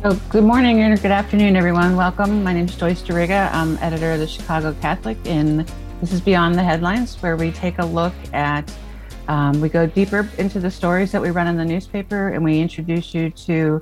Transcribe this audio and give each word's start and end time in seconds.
So, 0.00 0.14
good 0.30 0.44
morning 0.44 0.80
and 0.82 1.02
good 1.02 1.10
afternoon, 1.10 1.56
everyone. 1.56 1.96
Welcome. 1.96 2.44
My 2.44 2.52
name 2.52 2.66
is 2.66 2.76
Joyce 2.76 3.02
Duriga. 3.02 3.52
I'm 3.52 3.76
editor 3.78 4.12
of 4.12 4.20
the 4.20 4.28
Chicago 4.28 4.72
Catholic, 4.80 5.18
and 5.24 5.68
this 6.00 6.12
is 6.12 6.20
Beyond 6.20 6.54
the 6.54 6.62
Headlines, 6.62 7.16
where 7.16 7.36
we 7.36 7.50
take 7.50 7.80
a 7.80 7.84
look 7.84 8.14
at, 8.32 8.72
um, 9.26 9.60
we 9.60 9.68
go 9.68 9.86
deeper 9.86 10.30
into 10.38 10.60
the 10.60 10.70
stories 10.70 11.10
that 11.10 11.20
we 11.20 11.30
run 11.30 11.48
in 11.48 11.56
the 11.56 11.64
newspaper, 11.64 12.28
and 12.28 12.44
we 12.44 12.60
introduce 12.60 13.12
you 13.12 13.30
to 13.30 13.80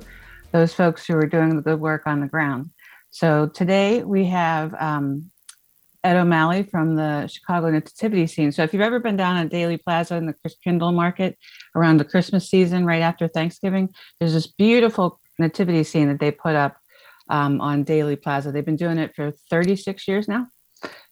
those 0.51 0.73
folks 0.73 1.05
who 1.05 1.15
are 1.15 1.27
doing 1.27 1.55
the 1.55 1.61
good 1.61 1.79
work 1.79 2.07
on 2.07 2.19
the 2.19 2.27
ground. 2.27 2.71
So, 3.11 3.45
today 3.53 4.03
we 4.03 4.25
have 4.25 4.73
um, 4.79 5.29
Ed 6.03 6.17
O'Malley 6.17 6.63
from 6.63 6.95
the 6.95 7.27
Chicago 7.27 7.69
Nativity 7.69 8.25
scene. 8.25 8.51
So, 8.51 8.63
if 8.63 8.73
you've 8.73 8.81
ever 8.81 8.99
been 8.99 9.17
down 9.17 9.37
at 9.37 9.49
Daley 9.49 9.77
Plaza 9.77 10.15
in 10.15 10.25
the 10.25 10.33
Christkindl 10.33 10.95
Market 10.95 11.37
around 11.75 11.97
the 11.97 12.05
Christmas 12.05 12.49
season, 12.49 12.87
right 12.87 13.03
after 13.03 13.27
Thanksgiving, 13.27 13.89
there's 14.19 14.33
this 14.33 14.47
beautiful 14.47 15.19
nativity 15.39 15.83
scene 15.83 16.07
that 16.09 16.19
they 16.19 16.31
put 16.31 16.55
up 16.55 16.77
um, 17.29 17.61
on 17.61 17.83
Daley 17.83 18.15
Plaza. 18.15 18.51
They've 18.51 18.65
been 18.65 18.75
doing 18.75 18.97
it 18.97 19.13
for 19.15 19.33
36 19.49 20.07
years 20.07 20.27
now. 20.27 20.47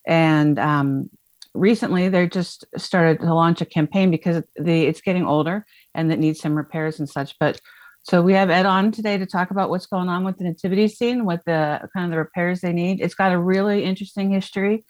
And 0.08 0.60
um, 0.60 1.10
recently 1.54 2.10
they 2.10 2.28
just 2.28 2.66
started 2.78 3.20
to 3.22 3.34
launch 3.34 3.62
a 3.62 3.66
campaign 3.66 4.12
because 4.12 4.44
the 4.56 4.86
it's 4.86 5.02
getting 5.02 5.26
older 5.26 5.66
and 5.94 6.12
it 6.12 6.20
needs 6.20 6.40
some 6.40 6.56
repairs 6.56 7.00
and 7.00 7.10
such. 7.10 7.36
But 7.40 7.60
so 8.04 8.22
we 8.22 8.34
have 8.34 8.52
Ed 8.52 8.68
on 8.68 8.92
today 8.92 9.18
to 9.18 9.26
talk 9.26 9.50
about 9.50 9.72
what's 9.72 9.88
going 9.88 10.10
on 10.10 10.24
with 10.24 10.38
the 10.38 10.44
nativity 10.44 10.88
scene, 10.88 11.26
what 11.26 11.44
the 11.46 11.90
kind 11.92 12.06
of 12.06 12.12
the 12.12 12.18
repairs 12.18 12.62
they 12.62 12.74
need. 12.74 13.02
It's 13.02 13.16
got 13.16 13.32
a 13.32 13.40
really 13.40 13.84
interesting 13.84 14.30
history 14.30 14.86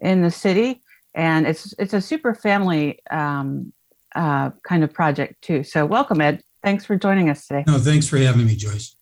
in 0.00 0.22
the 0.22 0.32
city, 0.32 0.82
and 1.14 1.46
it's 1.46 1.72
it's 1.78 1.94
a 1.94 2.00
super 2.00 2.34
family 2.34 2.98
um, 3.10 3.72
uh, 4.16 4.50
kind 4.66 4.82
of 4.82 4.92
project 4.92 5.42
too. 5.42 5.62
So 5.62 5.86
welcome, 5.86 6.20
Ed. 6.20 6.42
Thanks 6.66 6.84
for 6.84 6.96
joining 6.96 7.30
us 7.30 7.46
today. 7.46 7.62
No, 7.64 7.78
thanks 7.78 8.08
for 8.08 8.18
having 8.18 8.44
me, 8.44 8.56
Joyce. 8.56 8.96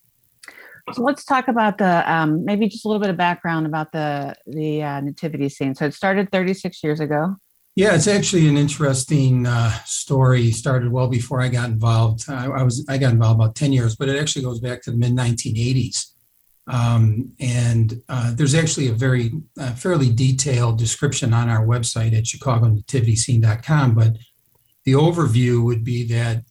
So 0.93 1.01
let's 1.01 1.25
talk 1.25 1.47
about 1.47 1.79
the 1.79 2.13
um, 2.13 2.45
maybe 2.45 2.67
just 2.67 2.85
a 2.85 2.87
little 2.87 3.01
bit 3.01 3.09
of 3.09 3.17
background 3.17 3.65
about 3.65 3.91
the 3.91 4.35
the 4.45 4.83
uh, 4.83 5.01
nativity 5.01 5.49
scene. 5.49 5.73
So 5.73 5.85
it 5.85 5.95
started 5.95 6.31
36 6.31 6.83
years 6.83 6.99
ago. 6.99 7.37
Yeah, 7.75 7.95
it's 7.95 8.05
actually 8.05 8.47
an 8.47 8.55
interesting 8.55 9.47
uh, 9.47 9.71
story. 9.83 10.51
Started 10.51 10.91
well 10.91 11.07
before 11.07 11.41
I 11.41 11.47
got 11.47 11.69
involved. 11.69 12.29
I, 12.29 12.45
I, 12.45 12.61
was 12.61 12.85
I 12.87 12.99
got 12.99 13.13
involved 13.13 13.39
about 13.39 13.55
10 13.55 13.73
years, 13.73 13.95
but 13.95 14.09
it 14.09 14.21
actually 14.21 14.43
goes 14.43 14.59
back 14.59 14.83
to 14.83 14.91
the 14.91 14.97
mid 14.97 15.13
1980s. 15.13 16.11
Um, 16.67 17.31
and 17.39 17.99
uh, 18.09 18.31
there's 18.35 18.53
actually 18.53 18.89
a 18.89 18.93
very 18.93 19.31
uh, 19.59 19.71
fairly 19.71 20.11
detailed 20.13 20.77
description 20.77 21.33
on 21.33 21.49
our 21.49 21.65
website 21.65 22.15
at 22.15 22.25
chicagonativityScene.com. 22.25 23.95
But 23.95 24.17
the 24.83 24.91
overview 24.91 25.63
would 25.63 25.83
be 25.83 26.03
that 26.09 26.43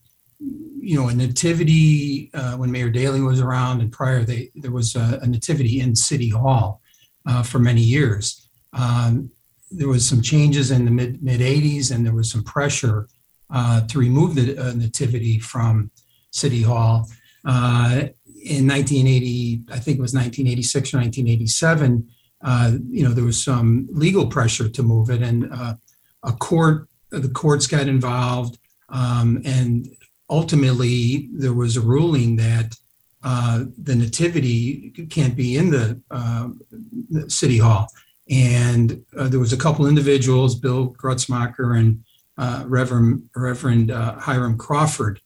you 0.84 1.00
know, 1.00 1.08
a 1.08 1.14
nativity 1.14 2.30
uh, 2.34 2.56
when 2.56 2.70
Mayor 2.70 2.90
Daley 2.90 3.20
was 3.20 3.40
around, 3.40 3.80
and 3.80 3.90
prior 3.90 4.22
they, 4.22 4.50
there 4.54 4.70
was 4.70 4.94
a, 4.94 5.18
a 5.22 5.26
nativity 5.26 5.80
in 5.80 5.96
City 5.96 6.28
Hall 6.28 6.82
uh, 7.26 7.42
for 7.42 7.58
many 7.58 7.80
years. 7.80 8.48
Um, 8.74 9.30
there 9.70 9.88
was 9.88 10.06
some 10.06 10.20
changes 10.20 10.70
in 10.70 10.84
the 10.84 10.90
mid 10.90 11.22
mid 11.22 11.40
80s, 11.40 11.90
and 11.90 12.04
there 12.04 12.12
was 12.12 12.30
some 12.30 12.44
pressure 12.44 13.08
uh, 13.50 13.86
to 13.86 13.98
remove 13.98 14.34
the 14.34 14.58
uh, 14.58 14.74
nativity 14.74 15.38
from 15.38 15.90
City 16.30 16.62
Hall. 16.62 17.08
Uh, 17.46 18.08
in 18.44 18.68
1980, 18.68 19.62
I 19.72 19.78
think 19.78 19.98
it 19.98 20.02
was 20.02 20.12
1986 20.12 20.92
or 20.92 20.98
1987. 20.98 22.08
Uh, 22.42 22.72
you 22.90 23.02
know, 23.02 23.14
there 23.14 23.24
was 23.24 23.42
some 23.42 23.88
legal 23.90 24.26
pressure 24.26 24.68
to 24.68 24.82
move 24.82 25.08
it, 25.08 25.22
and 25.22 25.44
a 26.24 26.32
court, 26.32 26.88
the 27.10 27.28
courts 27.28 27.66
got 27.66 27.88
involved. 27.88 28.58
Um, 28.90 29.40
and 29.44 29.88
ultimately 30.28 31.28
there 31.32 31.52
was 31.52 31.76
a 31.76 31.80
ruling 31.80 32.36
that 32.36 32.76
uh, 33.22 33.64
the 33.82 33.94
nativity 33.94 34.90
can't 35.10 35.34
be 35.34 35.56
in 35.56 35.70
the, 35.70 36.00
uh, 36.10 36.48
city 37.28 37.58
hall. 37.58 37.88
And 38.30 39.04
uh, 39.16 39.28
there 39.28 39.40
was 39.40 39.52
a 39.52 39.58
couple 39.58 39.86
individuals, 39.86 40.54
Bill 40.54 40.94
Grutzmacher 40.94 41.78
and 41.78 42.04
uh, 42.36 42.64
Reverend 42.66 43.28
Reverend 43.36 43.90
uh, 43.90 44.18
Hiram 44.18 44.58
Crawford, 44.58 45.20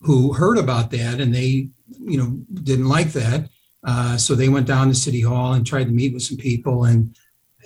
who 0.00 0.32
heard 0.32 0.58
about 0.58 0.90
that 0.92 1.20
and 1.20 1.34
they, 1.34 1.68
you 2.00 2.18
know, 2.18 2.38
didn't 2.62 2.88
like 2.88 3.12
that. 3.12 3.48
Uh, 3.84 4.16
so 4.16 4.34
they 4.34 4.48
went 4.48 4.66
down 4.66 4.88
to 4.88 4.94
City 4.94 5.22
Hall 5.22 5.54
and 5.54 5.66
tried 5.66 5.84
to 5.84 5.92
meet 5.92 6.12
with 6.12 6.22
some 6.22 6.36
people 6.36 6.84
and 6.84 7.16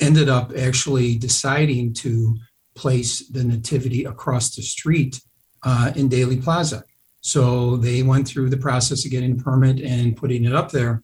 ended 0.00 0.28
up 0.28 0.52
actually 0.56 1.16
deciding 1.16 1.92
to 1.92 2.36
place 2.74 3.26
the 3.28 3.44
nativity 3.44 4.04
across 4.04 4.54
the 4.54 4.62
street 4.62 5.20
uh, 5.62 5.92
in 5.96 6.08
Daley 6.08 6.36
Plaza. 6.36 6.84
So 7.20 7.76
they 7.76 8.02
went 8.02 8.28
through 8.28 8.50
the 8.50 8.56
process 8.56 9.04
of 9.04 9.10
getting 9.10 9.32
a 9.32 9.42
permit 9.42 9.80
and 9.80 10.16
putting 10.16 10.44
it 10.44 10.54
up 10.54 10.70
there. 10.70 11.02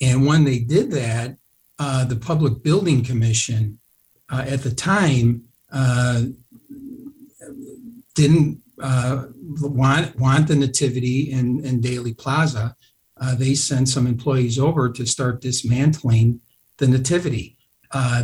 And 0.00 0.26
when 0.26 0.44
they 0.44 0.58
did 0.58 0.90
that, 0.92 1.36
uh, 1.78 2.04
the 2.04 2.16
Public 2.16 2.62
Building 2.62 3.02
Commission 3.02 3.78
uh, 4.30 4.44
at 4.46 4.62
the 4.62 4.70
time 4.70 5.44
uh, 5.72 6.24
didn't 8.14 8.60
uh, 8.82 9.24
want 9.60 10.18
want 10.18 10.48
the 10.48 10.56
nativity 10.56 11.30
in, 11.30 11.64
in 11.64 11.80
Daley 11.80 12.14
Plaza. 12.14 12.76
Uh, 13.20 13.34
they 13.34 13.54
sent 13.54 13.88
some 13.88 14.06
employees 14.06 14.58
over 14.58 14.90
to 14.90 15.06
start 15.06 15.40
dismantling 15.40 16.40
the 16.78 16.88
nativity. 16.88 17.56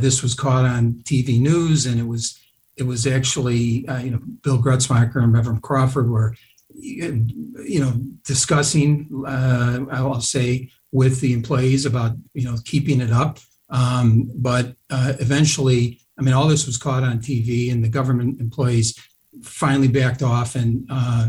This 0.01 0.23
was 0.23 0.35
caught 0.35 0.65
on 0.65 1.03
TV 1.05 1.41
news, 1.41 1.87
and 1.87 2.01
it 2.01 2.07
was 2.07 2.39
it 2.79 2.87
was 2.87 3.07
actually, 3.07 3.87
uh, 3.89 3.99
you 3.99 4.11
know, 4.11 4.21
Bill 4.43 4.59
Grutzmacher 4.59 5.17
and 5.17 5.33
Reverend 5.33 5.63
Crawford 5.63 6.09
were, 6.09 6.35
you 6.75 7.81
know, 7.81 7.93
discussing, 8.25 9.25
uh, 9.27 9.81
I'll 9.91 10.21
say, 10.21 10.71
with 10.93 11.21
the 11.21 11.33
employees 11.33 11.85
about, 11.85 12.13
you 12.35 12.45
know, 12.45 12.57
keeping 12.65 13.01
it 13.01 13.11
up. 13.11 13.39
Um, 13.69 14.31
but 14.35 14.77
uh, 14.91 15.15
eventually, 15.19 16.01
I 16.19 16.23
mean, 16.23 16.35
all 16.35 16.49
this 16.49 16.67
was 16.67 16.79
caught 16.79 17.03
on 17.03 17.19
TV, 17.19 17.71
and 17.73 17.85
the 17.85 17.89
government 17.89 18.41
employees 18.41 18.99
finally 19.43 19.89
backed 19.89 20.23
off. 20.23 20.55
And 20.55 20.87
uh, 20.91 21.29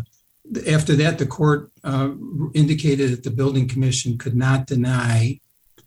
after 0.67 0.95
that, 0.95 1.17
the 1.17 1.25
court 1.25 1.71
uh, 1.83 2.11
indicated 2.53 3.11
that 3.11 3.23
the 3.23 3.31
building 3.31 3.67
commission 3.67 4.17
could 4.17 4.35
not 4.35 4.67
deny, 4.67 5.39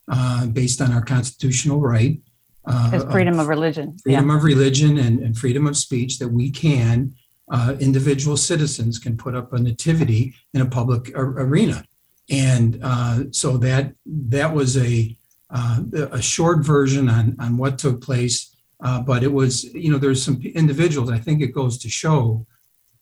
uh, 0.09 0.47
based 0.47 0.81
on 0.81 0.93
our 0.93 1.03
constitutional 1.03 1.81
right, 1.81 2.21
uh, 2.65 3.11
freedom 3.11 3.39
of 3.39 3.49
religion. 3.49 3.97
freedom 3.99 4.29
yeah. 4.29 4.37
of 4.37 4.45
religion 4.45 4.99
and, 4.99 5.21
and, 5.21 5.37
freedom 5.37 5.67
of 5.67 5.77
speech 5.77 6.19
that 6.19 6.29
we 6.29 6.51
can, 6.51 7.13
uh, 7.51 7.75
individual 7.81 8.37
citizens 8.37 8.99
can 8.99 9.17
put 9.17 9.35
up 9.35 9.53
a 9.53 9.59
nativity 9.59 10.35
in 10.55 10.61
a 10.61 10.67
public 10.67 11.13
ar- 11.17 11.41
arena. 11.41 11.85
And 12.31 12.79
uh, 12.83 13.25
so 13.33 13.57
that 13.59 13.95
that 14.07 14.55
was 14.55 14.77
a 14.77 15.17
uh, 15.51 15.83
a 16.13 16.23
short 16.23 16.65
version 16.65 17.09
on 17.09 17.37
on 17.39 17.59
what 17.59 17.79
took 17.79 18.01
place, 18.01 18.57
uh, 18.83 19.01
but 19.03 19.23
it 19.23 19.33
was 19.33 19.65
you 19.65 19.91
know 19.91 19.99
there's 19.99 20.23
some 20.23 20.41
individuals. 20.41 21.11
I 21.11 21.19
think 21.19 21.43
it 21.43 21.49
goes 21.49 21.77
to 21.79 21.91
show 21.91 22.47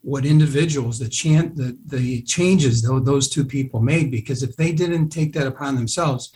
what 0.02 0.24
individuals 0.24 0.98
the 0.98 1.08
chant 1.08 1.56
the 1.56 1.78
the 1.86 2.22
changes 2.22 2.82
those 2.82 3.28
two 3.28 3.44
people 3.44 3.80
made 3.80 4.10
because 4.10 4.42
if 4.42 4.56
they 4.56 4.72
didn't 4.72 5.10
take 5.10 5.32
that 5.34 5.46
upon 5.46 5.76
themselves 5.76 6.32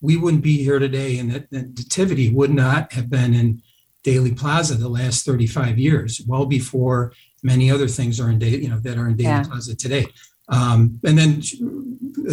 we 0.00 0.16
wouldn't 0.16 0.42
be 0.42 0.62
here 0.62 0.78
today, 0.78 1.18
and 1.18 1.30
that, 1.30 1.50
that 1.50 1.76
nativity 1.76 2.30
would 2.30 2.52
not 2.52 2.92
have 2.92 3.08
been 3.10 3.34
in 3.34 3.62
Daley 4.02 4.32
Plaza 4.32 4.76
the 4.76 4.88
last 4.88 5.24
35 5.24 5.78
years, 5.78 6.20
well 6.26 6.46
before 6.46 7.12
many 7.42 7.70
other 7.70 7.88
things 7.88 8.20
are 8.20 8.30
in 8.30 8.38
Daley, 8.38 8.62
you 8.62 8.68
know, 8.68 8.78
that 8.80 8.98
are 8.98 9.08
in 9.08 9.16
Daley 9.16 9.30
yeah. 9.30 9.42
Plaza 9.42 9.74
today. 9.74 10.06
Um, 10.48 11.00
and 11.04 11.18
then 11.18 11.42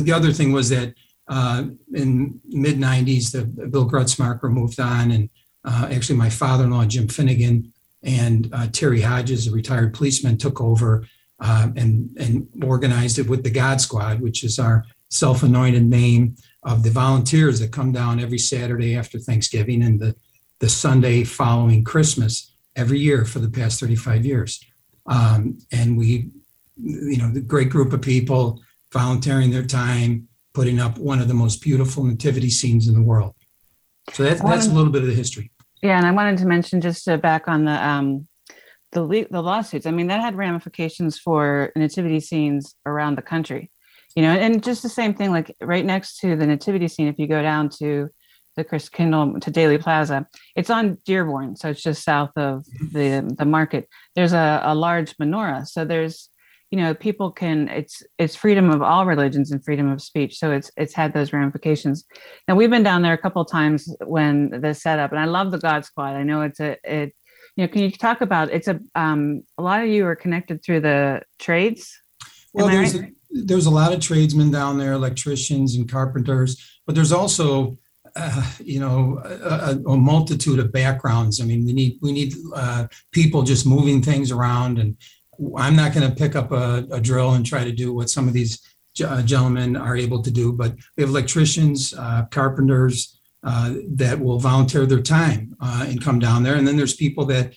the 0.03 0.13
other 0.13 0.31
thing 0.31 0.51
was 0.51 0.69
that 0.69 0.93
uh, 1.27 1.65
in 1.93 2.39
mid 2.45 2.77
90s, 2.77 3.31
the 3.31 3.45
Bill 3.67 3.89
Grutzmacher 3.89 4.51
moved 4.51 4.79
on, 4.79 5.11
and 5.11 5.29
uh, 5.65 5.87
actually 5.91 6.17
my 6.17 6.29
father-in-law 6.29 6.85
Jim 6.85 7.07
Finnegan 7.07 7.71
and 8.03 8.49
uh, 8.53 8.67
Terry 8.71 9.01
Hodges, 9.01 9.47
a 9.47 9.51
retired 9.51 9.93
policeman, 9.93 10.37
took 10.37 10.59
over 10.59 11.07
uh, 11.39 11.69
and 11.75 12.09
and 12.19 12.47
organized 12.63 13.17
it 13.19 13.29
with 13.29 13.43
the 13.43 13.49
God 13.49 13.79
Squad, 13.81 14.19
which 14.21 14.43
is 14.43 14.59
our 14.59 14.83
self-anointed 15.09 15.83
name 15.83 16.35
of 16.65 16.83
the 16.83 16.89
volunteers 16.89 17.59
that 17.59 17.71
come 17.71 17.91
down 17.91 18.19
every 18.19 18.37
Saturday 18.37 18.95
after 18.95 19.19
Thanksgiving 19.19 19.83
and 19.83 19.99
the 19.99 20.15
the 20.59 20.69
Sunday 20.69 21.25
following 21.25 21.83
Christmas 21.83 22.53
every 22.77 22.97
year 22.97 23.25
for 23.25 23.39
the 23.39 23.49
past 23.49 23.81
35 23.81 24.25
years. 24.25 24.63
Um, 25.05 25.57
and 25.73 25.97
we, 25.97 26.29
you 26.81 27.17
know, 27.17 27.29
the 27.29 27.41
great 27.41 27.69
group 27.69 27.91
of 27.91 28.01
people 28.01 28.61
volunteering 28.93 29.51
their 29.51 29.65
time, 29.65 30.29
putting 30.53 30.79
up 30.79 30.97
one 30.97 31.19
of 31.19 31.27
the 31.27 31.33
most 31.33 31.61
beautiful 31.61 32.05
nativity 32.05 32.49
scenes 32.49 32.87
in 32.87 32.93
the 32.93 33.01
world. 33.01 33.35
So 34.13 34.23
that's, 34.23 34.41
that's 34.41 34.67
a 34.67 34.71
little 34.71 34.91
bit 34.91 35.01
of 35.01 35.09
the 35.09 35.13
history. 35.13 35.51
Yeah, 35.81 35.97
and 35.97 36.07
I 36.07 36.11
wanted 36.11 36.37
to 36.37 36.45
mention 36.45 36.79
just 36.79 37.03
to 37.05 37.17
back 37.17 37.49
on 37.49 37.65
the 37.65 37.85
um, 37.85 38.27
the 38.93 39.27
the 39.29 39.41
lawsuits. 39.41 39.85
I 39.85 39.91
mean, 39.91 40.07
that 40.07 40.21
had 40.21 40.35
ramifications 40.35 41.19
for 41.19 41.73
nativity 41.75 42.21
scenes 42.21 42.75
around 42.85 43.17
the 43.17 43.21
country. 43.21 43.69
You 44.15 44.23
know, 44.23 44.33
and 44.33 44.63
just 44.63 44.83
the 44.83 44.89
same 44.89 45.13
thing. 45.13 45.31
Like 45.31 45.55
right 45.61 45.85
next 45.85 46.19
to 46.19 46.35
the 46.35 46.45
nativity 46.45 46.87
scene, 46.87 47.07
if 47.07 47.17
you 47.17 47.27
go 47.27 47.41
down 47.41 47.69
to 47.79 48.09
the 48.55 48.63
Christkindl 48.63 49.41
to 49.41 49.51
Daley 49.51 49.79
Plaza, 49.79 50.27
it's 50.55 50.69
on 50.69 50.97
Dearborn, 51.05 51.55
so 51.55 51.69
it's 51.69 51.81
just 51.81 52.03
south 52.03 52.31
of 52.35 52.65
the 52.91 53.35
the 53.37 53.45
market. 53.45 53.87
There's 54.15 54.33
a, 54.33 54.61
a 54.63 54.75
large 54.75 55.17
menorah, 55.17 55.67
so 55.67 55.85
there's 55.85 56.29
you 56.73 56.79
know 56.79 56.95
people 56.95 57.31
can 57.31 57.69
it's 57.69 58.01
it's 58.17 58.35
freedom 58.35 58.71
of 58.71 58.81
all 58.81 59.05
religions 59.05 59.51
and 59.51 59.63
freedom 59.63 59.91
of 59.91 60.01
speech 60.01 60.39
so 60.39 60.51
it's 60.51 60.71
it's 60.75 60.95
had 60.95 61.13
those 61.13 61.31
ramifications 61.31 62.03
now 62.47 62.55
we've 62.55 62.71
been 62.71 62.81
down 62.81 63.03
there 63.03 63.13
a 63.13 63.17
couple 63.25 63.43
of 63.43 63.47
times 63.47 63.95
when 64.03 64.49
the 64.59 64.73
setup 64.73 65.11
and 65.11 65.19
i 65.19 65.25
love 65.25 65.51
the 65.51 65.59
god 65.59 65.85
squad 65.85 66.15
i 66.15 66.23
know 66.23 66.41
it's 66.41 66.59
a 66.59 66.75
it 66.83 67.13
you 67.55 67.63
know 67.63 67.67
can 67.67 67.83
you 67.83 67.91
talk 67.91 68.21
about 68.21 68.49
it's 68.49 68.67
a 68.67 68.79
um 68.95 69.43
a 69.59 69.61
lot 69.61 69.83
of 69.83 69.87
you 69.87 70.03
are 70.03 70.15
connected 70.15 70.63
through 70.63 70.79
the 70.79 71.21
trades 71.37 71.95
well 72.53 72.67
there's 72.67 72.97
right? 72.97 73.11
a, 73.11 73.13
there's 73.33 73.65
a 73.65 73.71
lot 73.71 73.93
of 73.93 73.99
tradesmen 73.99 74.51
down 74.51 74.77
there 74.77 74.93
electricians 74.93 75.75
and 75.75 75.91
carpenters 75.91 76.79
but 76.85 76.95
there's 76.95 77.11
also 77.11 77.77
uh, 78.15 78.43
you 78.59 78.79
know 78.79 79.19
a, 79.25 79.77
a, 79.87 79.97
multitude 79.97 80.59
of 80.59 80.71
backgrounds 80.71 81.41
i 81.41 81.43
mean 81.43 81.65
we 81.65 81.73
need 81.73 81.97
we 82.01 82.11
need 82.11 82.33
uh, 82.55 82.85
people 83.11 83.41
just 83.41 83.65
moving 83.65 84.01
things 84.01 84.31
around 84.31 84.77
and 84.77 84.95
I'm 85.57 85.75
not 85.75 85.93
going 85.93 86.07
to 86.07 86.15
pick 86.15 86.35
up 86.35 86.51
a, 86.51 86.85
a, 86.91 87.01
drill 87.01 87.33
and 87.33 87.45
try 87.45 87.63
to 87.63 87.71
do 87.71 87.93
what 87.93 88.09
some 88.09 88.27
of 88.27 88.33
these 88.33 88.61
uh, 89.03 89.21
gentlemen 89.23 89.75
are 89.75 89.97
able 89.97 90.21
to 90.21 90.31
do, 90.31 90.53
but 90.53 90.75
we 90.95 91.01
have 91.01 91.09
electricians, 91.09 91.93
uh, 91.97 92.25
carpenters 92.29 93.19
uh, 93.43 93.73
that 93.89 94.19
will 94.19 94.39
volunteer 94.39 94.85
their 94.85 95.01
time 95.01 95.55
uh, 95.59 95.85
and 95.87 96.03
come 96.03 96.19
down 96.19 96.43
there. 96.43 96.55
And 96.55 96.67
then 96.67 96.77
there's 96.77 96.95
people 96.95 97.25
that, 97.25 97.53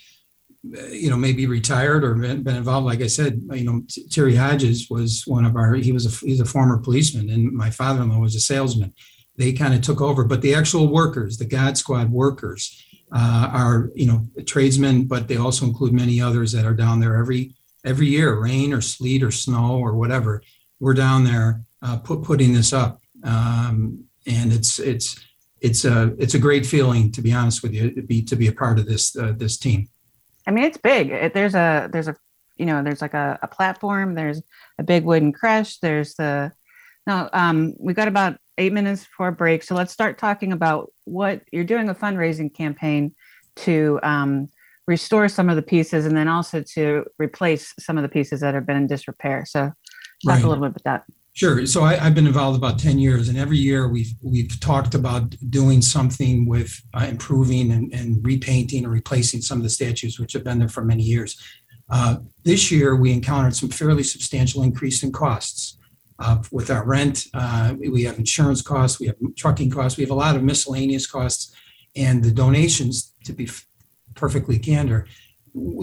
you 0.91 1.11
know, 1.11 1.17
maybe 1.17 1.47
retired 1.47 2.05
or 2.05 2.15
been, 2.15 2.43
been 2.43 2.57
involved. 2.57 2.87
Like 2.87 3.01
I 3.01 3.07
said, 3.07 3.43
you 3.53 3.65
know, 3.65 3.83
Terry 4.11 4.35
Hodges 4.35 4.89
was 4.91 5.25
one 5.27 5.45
of 5.45 5.57
our, 5.57 5.75
he 5.75 5.93
was 5.93 6.07
a, 6.07 6.27
he's 6.27 6.41
a 6.41 6.45
former 6.45 6.79
policeman 6.79 7.31
and 7.31 7.53
my 7.53 7.71
father-in-law 7.71 8.19
was 8.19 8.35
a 8.35 8.41
salesman. 8.41 8.95
They 9.37 9.53
kind 9.53 9.75
of 9.75 9.83
took 9.83 10.01
over, 10.01 10.25
but 10.25 10.43
the 10.43 10.55
actual 10.55 10.89
workers, 10.89 11.37
the 11.37 11.45
God 11.45 11.77
Squad 11.77 12.11
workers, 12.11 12.83
uh, 13.13 13.51
are 13.53 13.91
you 13.95 14.07
know 14.07 14.27
tradesmen, 14.47 15.05
but 15.05 15.29
they 15.29 15.37
also 15.37 15.65
include 15.65 15.93
many 15.93 16.21
others 16.21 16.53
that 16.53 16.65
are 16.65 16.75
down 16.75 17.01
there 17.01 17.17
every 17.17 17.55
every 17.85 18.09
year, 18.09 18.39
rain 18.41 18.73
or 18.73 18.81
sleet 18.81 19.23
or 19.23 19.31
snow 19.31 19.79
or 19.79 19.95
whatever, 19.95 20.43
we're 20.81 20.95
down 20.95 21.25
there 21.25 21.63
uh, 21.83 21.97
put, 21.99 22.23
putting 22.23 22.53
this 22.53 22.73
up, 22.73 23.01
um, 23.23 24.05
and 24.27 24.53
it's 24.53 24.79
it's 24.79 25.19
it's 25.61 25.85
a 25.85 26.15
it's 26.19 26.35
a 26.35 26.39
great 26.39 26.67
feeling 26.67 27.11
to 27.13 27.23
be 27.23 27.33
honest 27.33 27.63
with 27.63 27.73
you 27.73 27.91
to 27.93 28.03
be 28.03 28.23
to 28.23 28.37
be 28.37 28.49
a 28.49 28.53
part 28.53 28.79
of 28.79 28.87
this 28.87 29.17
uh, 29.17 29.33
this 29.37 29.57
team. 29.57 29.89
I 30.47 30.51
mean, 30.51 30.65
it's 30.65 30.79
big. 30.79 31.11
It, 31.11 31.35
there's 31.35 31.55
a 31.55 31.89
there's 31.93 32.09
a 32.09 32.17
you 32.57 32.67
know 32.67 32.83
there's 32.83 33.03
like 33.03 33.15
a, 33.15 33.39
a 33.43 33.49
platform. 33.49 34.15
There's 34.15 34.43
a 34.79 34.83
big 34.83 35.05
wooden 35.05 35.33
creche. 35.33 35.81
There's 35.81 36.15
the 36.15 36.53
now 37.07 37.29
um, 37.33 37.75
we 37.79 37.95
got 37.95 38.09
about 38.09 38.39
eight 38.59 38.73
minutes 38.73 39.05
before 39.05 39.33
break, 39.33 39.63
so 39.63 39.75
let's 39.75 39.93
start 39.93 40.19
talking 40.19 40.53
about 40.53 40.93
what 41.05 41.43
you're 41.53 41.65
doing 41.65 41.89
a 41.89 41.95
fundraising 41.95 42.55
campaign 42.55 43.15
to 43.57 43.99
um, 44.03 44.49
restore 44.87 45.29
some 45.29 45.49
of 45.49 45.57
the 45.57 45.63
pieces 45.63 46.07
and 46.07 46.17
then 46.17 46.29
also 46.29 46.63
to 46.75 47.05
replace 47.19 47.75
some 47.79 47.97
of 47.97 48.03
the 48.03 48.09
pieces 48.09 48.41
that 48.41 48.55
have 48.55 48.67
been 48.67 48.77
in 48.77 48.87
disrepair. 48.87 49.45
So 49.47 49.61
talk 49.61 49.75
right. 50.27 50.45
a 50.45 50.49
little 50.49 50.69
bit 50.69 50.81
about 50.81 51.05
that. 51.07 51.16
Sure. 51.37 51.67
So 51.67 51.83
I, 51.83 51.97
have 51.97 52.15
been 52.15 52.27
involved 52.27 52.57
about 52.57 52.79
10 52.79 52.99
years, 52.99 53.29
and 53.29 53.37
every 53.37 53.59
year 53.59 53.89
we've 53.89 54.15
we've 54.23 54.59
talked 54.59 54.95
about 54.95 55.37
doing 55.51 55.83
something 55.83 56.47
with 56.47 56.81
uh, 56.95 57.05
improving 57.11 57.73
and, 57.73 57.93
and 57.93 58.25
repainting 58.25 58.87
or 58.87 58.89
replacing 58.89 59.43
some 59.43 59.59
of 59.59 59.63
the 59.63 59.69
statues 59.69 60.19
which 60.19 60.33
have 60.33 60.45
been 60.45 60.59
there 60.59 60.71
for 60.71 60.83
many 60.83 61.03
years. 61.03 61.39
Uh, 61.91 62.17
this 62.43 62.71
year 62.71 62.97
we 62.97 63.13
encountered 63.13 63.55
some 63.55 63.69
fairly 63.69 64.03
substantial 64.03 64.63
increase 64.63 65.03
in 65.03 65.13
costs. 65.13 65.77
Uh, 66.19 66.43
with 66.51 66.71
our 66.71 66.87
rent, 66.87 67.27
uh, 67.35 67.75
we 67.79 68.05
have 68.05 68.19
insurance 68.19 68.63
costs, 68.63 68.99
we 68.99 69.07
have 69.07 69.17
trucking 69.37 69.69
costs, 69.69 69.99
we 69.99 70.05
have 70.05 70.11
a 70.11 70.15
lot 70.15 70.37
of 70.37 70.43
miscellaneous 70.43 71.07
costs, 71.07 71.55
and 71.95 72.25
the 72.25 72.31
donations, 72.31 73.13
to 73.25 73.35
be 73.35 73.47
perfectly 74.15 74.59
candor, 74.59 75.07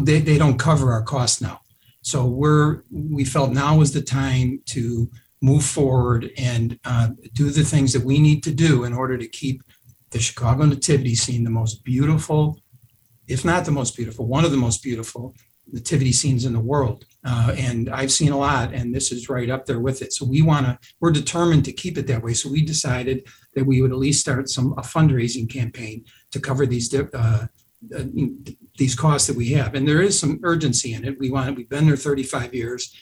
they, 0.02 0.20
they 0.20 0.40
don't 0.40 0.58
cover 0.58 0.92
our 0.92 1.04
costs 1.04 1.42
now. 1.42 1.60
So 2.02 2.26
we're 2.26 2.84
we 2.92 3.24
felt 3.24 3.52
now 3.52 3.78
was 3.78 3.94
the 3.94 4.02
time 4.02 4.62
to 4.66 5.10
move 5.44 5.64
forward 5.64 6.32
and 6.38 6.80
uh, 6.86 7.10
do 7.34 7.50
the 7.50 7.66
things 7.66 7.92
that 7.92 8.04
we 8.04 8.18
need 8.18 8.42
to 8.42 8.52
do 8.52 8.86
in 8.86 8.94
order 8.94 9.18
to 9.18 9.28
keep 9.28 9.62
the 10.12 10.20
Chicago 10.20 10.64
nativity 10.64 11.16
scene 11.16 11.44
the 11.44 11.50
most 11.50 11.84
beautiful, 11.84 12.58
if 13.28 13.44
not 13.44 13.66
the 13.66 13.72
most 13.72 13.98
beautiful, 13.98 14.26
one 14.26 14.46
of 14.46 14.52
the 14.52 14.58
most 14.58 14.82
beautiful 14.82 15.36
nativity 15.70 16.14
scenes 16.14 16.46
in 16.46 16.54
the 16.54 16.60
world. 16.60 17.06
Uh, 17.26 17.54
and 17.58 17.90
I've 17.90 18.12
seen 18.12 18.32
a 18.32 18.38
lot, 18.38 18.74
and 18.74 18.96
this 18.96 19.12
is 19.12 19.28
right 19.28 19.50
up 19.50 19.66
there 19.66 19.82
with 19.82 20.02
it. 20.02 20.14
So 20.14 20.26
we 20.26 20.42
want 20.42 20.66
to, 20.66 20.80
we're 21.02 21.12
determined 21.12 21.66
to 21.66 21.74
keep 21.74 21.98
it 21.98 22.08
that 22.08 22.24
way. 22.24 22.34
So 22.34 22.50
we 22.50 22.62
decided 22.62 23.28
that 23.54 23.66
we 23.66 23.82
would 23.82 23.92
at 23.92 23.98
least 23.98 24.22
start 24.22 24.50
some 24.50 24.74
a 24.74 24.82
fundraising 24.82 25.50
campaign 25.50 26.06
to 26.32 26.40
cover 26.40 26.66
these 26.66 26.94
uh, 26.94 27.48
uh, 27.94 28.04
these 28.78 28.96
costs 28.96 29.28
that 29.28 29.36
we 29.36 29.50
have. 29.50 29.76
And 29.76 29.86
there 29.86 30.02
is 30.02 30.18
some 30.18 30.40
urgency 30.44 30.94
in 30.94 31.04
it. 31.04 31.20
We 31.20 31.32
want 31.32 31.58
we've 31.58 31.68
been 31.68 31.88
there 31.88 31.98
35 31.98 32.54
years. 32.54 32.94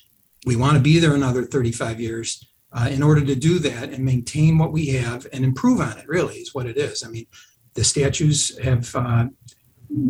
We 0.45 0.55
want 0.55 0.75
to 0.75 0.81
be 0.81 0.99
there 0.99 1.15
another 1.15 1.43
35 1.45 1.99
years. 1.99 2.47
Uh, 2.73 2.87
in 2.89 3.03
order 3.03 3.19
to 3.19 3.35
do 3.35 3.59
that 3.59 3.89
and 3.89 4.05
maintain 4.05 4.57
what 4.57 4.71
we 4.71 4.87
have 4.87 5.27
and 5.33 5.43
improve 5.43 5.81
on 5.81 5.97
it, 5.97 6.07
really 6.07 6.35
is 6.35 6.55
what 6.55 6.65
it 6.65 6.77
is. 6.77 7.03
I 7.03 7.09
mean, 7.09 7.25
the 7.73 7.83
statues 7.83 8.57
have 8.59 8.95
uh, 8.95 9.25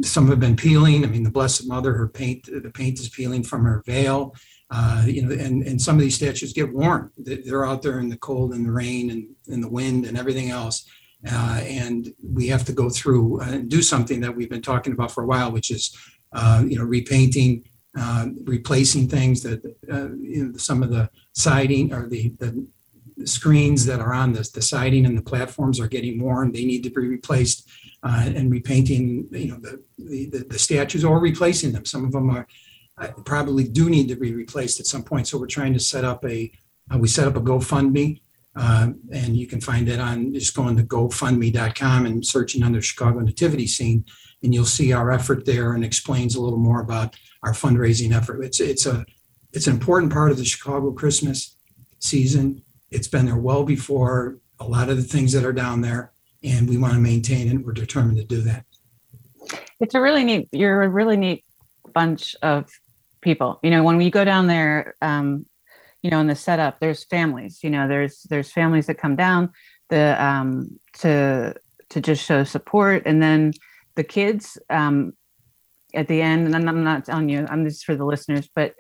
some 0.04 0.28
have 0.28 0.40
been 0.40 0.56
peeling. 0.56 1.04
I 1.04 1.08
mean, 1.08 1.24
the 1.24 1.32
Blessed 1.32 1.68
Mother, 1.68 1.94
her 1.94 2.08
paint, 2.08 2.46
the 2.46 2.72
paint 2.72 3.00
is 3.00 3.10
peeling 3.10 3.44
from 3.44 3.64
her 3.64 3.82
veil. 3.86 4.36
Uh, 4.70 5.04
you 5.06 5.22
know, 5.26 5.34
and, 5.34 5.64
and 5.64 5.82
some 5.82 5.96
of 5.96 6.02
these 6.02 6.16
statues 6.16 6.54
get 6.54 6.72
worn. 6.72 7.12
They're 7.18 7.66
out 7.66 7.82
there 7.82 8.00
in 8.00 8.10
the 8.10 8.18
cold 8.18 8.54
and 8.54 8.66
the 8.66 8.72
rain 8.72 9.10
and 9.10 9.28
in 9.48 9.60
the 9.60 9.70
wind 9.70 10.06
and 10.06 10.18
everything 10.18 10.50
else. 10.50 10.86
Uh, 11.30 11.62
and 11.64 12.14
we 12.24 12.48
have 12.48 12.64
to 12.66 12.72
go 12.72 12.90
through 12.90 13.42
and 13.42 13.70
do 13.70 13.82
something 13.82 14.22
that 14.22 14.36
we've 14.36 14.50
been 14.50 14.62
talking 14.62 14.94
about 14.94 15.12
for 15.12 15.24
a 15.24 15.28
while, 15.28 15.52
which 15.52 15.72
is, 15.72 15.96
uh, 16.34 16.64
you 16.66 16.78
know, 16.78 16.86
repainting, 16.86 17.64
uh, 17.98 18.28
replacing 18.44 19.08
things 19.08 19.44
that, 19.44 19.66
uh, 19.92 20.10
you 20.16 20.46
know, 20.46 20.58
some 20.58 20.82
of 20.82 20.90
the 20.90 21.10
siding 21.34 21.94
or 21.94 22.08
the, 22.08 22.30
the 22.40 22.66
screens 23.26 23.86
that 23.86 24.00
are 24.00 24.14
on 24.14 24.34
this, 24.34 24.50
the 24.52 24.62
siding 24.62 25.06
and 25.06 25.18
the 25.18 25.22
platforms 25.22 25.80
are 25.80 25.88
getting 25.88 26.22
worn. 26.22 26.52
They 26.52 26.66
need 26.66 26.84
to 26.84 26.90
be 26.90 27.08
replaced 27.08 27.68
uh, 28.04 28.30
and 28.34 28.52
repainting, 28.52 29.28
you 29.32 29.48
know, 29.48 29.60
the, 29.60 29.84
the, 29.98 30.46
the, 30.50 30.60
statues 30.60 31.04
or 31.04 31.20
replacing 31.20 31.74
them. 31.74 31.86
Some 31.86 32.06
of 32.06 32.14
them 32.14 32.30
are 32.30 32.48
uh, 32.98 33.10
probably 33.26 33.66
do 33.66 33.90
need 33.90 34.08
to 34.08 34.16
be 34.16 34.34
replaced 34.34 34.80
at 34.80 34.88
some 34.88 35.04
point. 35.04 35.28
So 35.28 35.38
we're 35.38 35.48
trying 35.48 35.74
to 35.74 35.80
set 35.80 36.04
up 36.04 36.26
a, 36.26 36.52
we 36.98 37.08
set 37.08 37.28
up 37.28 37.36
a 37.36 37.42
GoFundMe 37.42 38.22
uh, 38.56 38.90
and 39.12 39.38
you 39.38 39.48
can 39.48 39.62
find 39.62 39.88
it 39.88 40.00
on 40.00 40.34
just 40.34 40.56
going 40.56 40.76
to 40.78 40.84
gofundme.com 40.84 42.06
and 42.06 42.26
searching 42.26 42.64
under 42.64 42.82
Chicago 42.82 43.20
Nativity 43.20 43.68
Scene, 43.68 44.06
and 44.44 44.54
you'll 44.54 44.66
see 44.66 44.92
our 44.92 45.12
effort 45.12 45.46
there 45.46 45.74
and 45.74 45.86
explains 45.86 46.36
a 46.36 46.42
little 46.42 46.60
more 46.60 46.82
about 46.82 47.16
our 47.44 47.54
fundraising 47.54 48.14
effort. 48.14 48.44
It's 48.44 48.60
it's 48.60 48.86
a 48.86 49.06
it's 49.54 49.68
an 49.68 49.74
important 49.74 50.12
part 50.12 50.32
of 50.32 50.38
the 50.38 50.46
Chicago 50.46 50.92
Christmas 50.92 51.56
season. 52.00 52.62
It's 52.90 53.08
been 53.08 53.26
there 53.26 53.38
well 53.38 53.64
before 53.64 54.38
a 54.60 54.66
lot 54.66 54.90
of 54.90 54.98
the 54.98 55.04
things 55.04 55.32
that 55.34 55.46
are 55.46 55.54
down 55.54 55.82
there, 55.82 56.12
and 56.44 56.70
we 56.70 56.78
want 56.78 56.94
to 56.94 57.00
maintain 57.00 57.50
it. 57.50 57.66
We're 57.66 57.72
determined 57.74 58.18
to 58.18 58.26
do 58.26 58.42
that. 58.42 58.66
It's 59.80 59.96
a 59.96 60.02
really 60.02 60.24
neat. 60.24 60.50
You're 60.52 60.84
a 60.84 60.90
really 60.90 61.18
neat 61.18 61.46
bunch 61.94 62.36
of 62.42 62.70
people. 63.22 63.60
You 63.64 63.72
know, 63.72 63.84
when 63.84 63.98
we 63.98 64.12
go 64.12 64.26
down 64.26 64.48
there, 64.48 64.96
um, 65.02 65.46
you 66.02 66.10
know 66.10 66.20
in 66.20 66.28
the 66.28 66.36
setup 66.36 66.80
there's 66.80 67.04
families 67.06 67.60
you 67.64 67.70
know 67.70 67.88
there's 67.88 68.24
there's 68.30 68.52
families 68.52 68.88
that 68.88 68.96
come 68.96 69.16
down 69.16 69.50
the 69.90 70.24
um 70.24 70.80
to 70.94 71.54
to 71.90 72.02
just 72.02 72.26
show 72.26 72.44
support. 72.44 73.04
And 73.06 73.22
then 73.22 73.54
the 73.96 74.04
kids 74.04 74.58
um 74.70 75.14
at 75.94 76.08
the 76.08 76.22
end 76.22 76.48
and 76.48 76.70
i'm 76.70 76.84
not 76.86 77.04
telling 77.04 77.28
you 77.28 77.46
i'm 77.50 77.66
just 77.66 77.84
for 77.84 77.98
the 77.98 78.06
listeners 78.06 78.48
but 78.56 78.74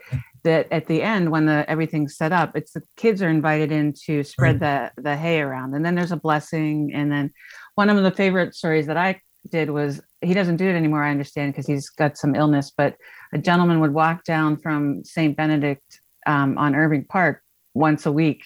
that 0.45 0.65
at 0.71 0.87
the 0.87 1.01
end 1.01 1.29
when 1.29 1.45
the 1.45 1.69
everything's 1.69 2.15
set 2.15 2.31
up 2.31 2.55
it's 2.55 2.71
the 2.71 2.81
kids 2.95 3.21
are 3.21 3.29
invited 3.29 3.69
in 3.69 3.93
to 3.93 4.23
spread 4.23 4.61
right. 4.61 4.91
the 4.95 5.01
the 5.01 5.17
hay 5.17 5.41
around. 5.41 5.75
And 5.75 5.85
then 5.85 5.93
there's 5.93 6.13
a 6.13 6.17
blessing. 6.17 6.91
And 6.93 7.11
then 7.11 7.31
one 7.75 7.89
of 7.89 8.01
the 8.01 8.11
favorite 8.11 8.55
stories 8.55 8.87
that 8.87 8.97
i 8.97 9.19
did 9.49 9.69
was 9.69 10.01
he 10.21 10.33
doesn't 10.33 10.57
do 10.57 10.67
it 10.67 10.75
anymore 10.75 11.03
i 11.03 11.11
understand 11.11 11.51
because 11.51 11.65
he's 11.65 11.89
got 11.89 12.15
some 12.17 12.35
illness 12.35 12.71
but 12.75 12.95
a 13.33 13.39
gentleman 13.39 13.79
would 13.79 13.93
walk 13.93 14.23
down 14.23 14.55
from 14.55 15.03
st 15.03 15.35
benedict 15.35 16.00
um, 16.25 16.57
on 16.57 16.75
irving 16.75 17.05
park 17.05 17.41
once 17.73 18.05
a 18.05 18.11
week 18.11 18.43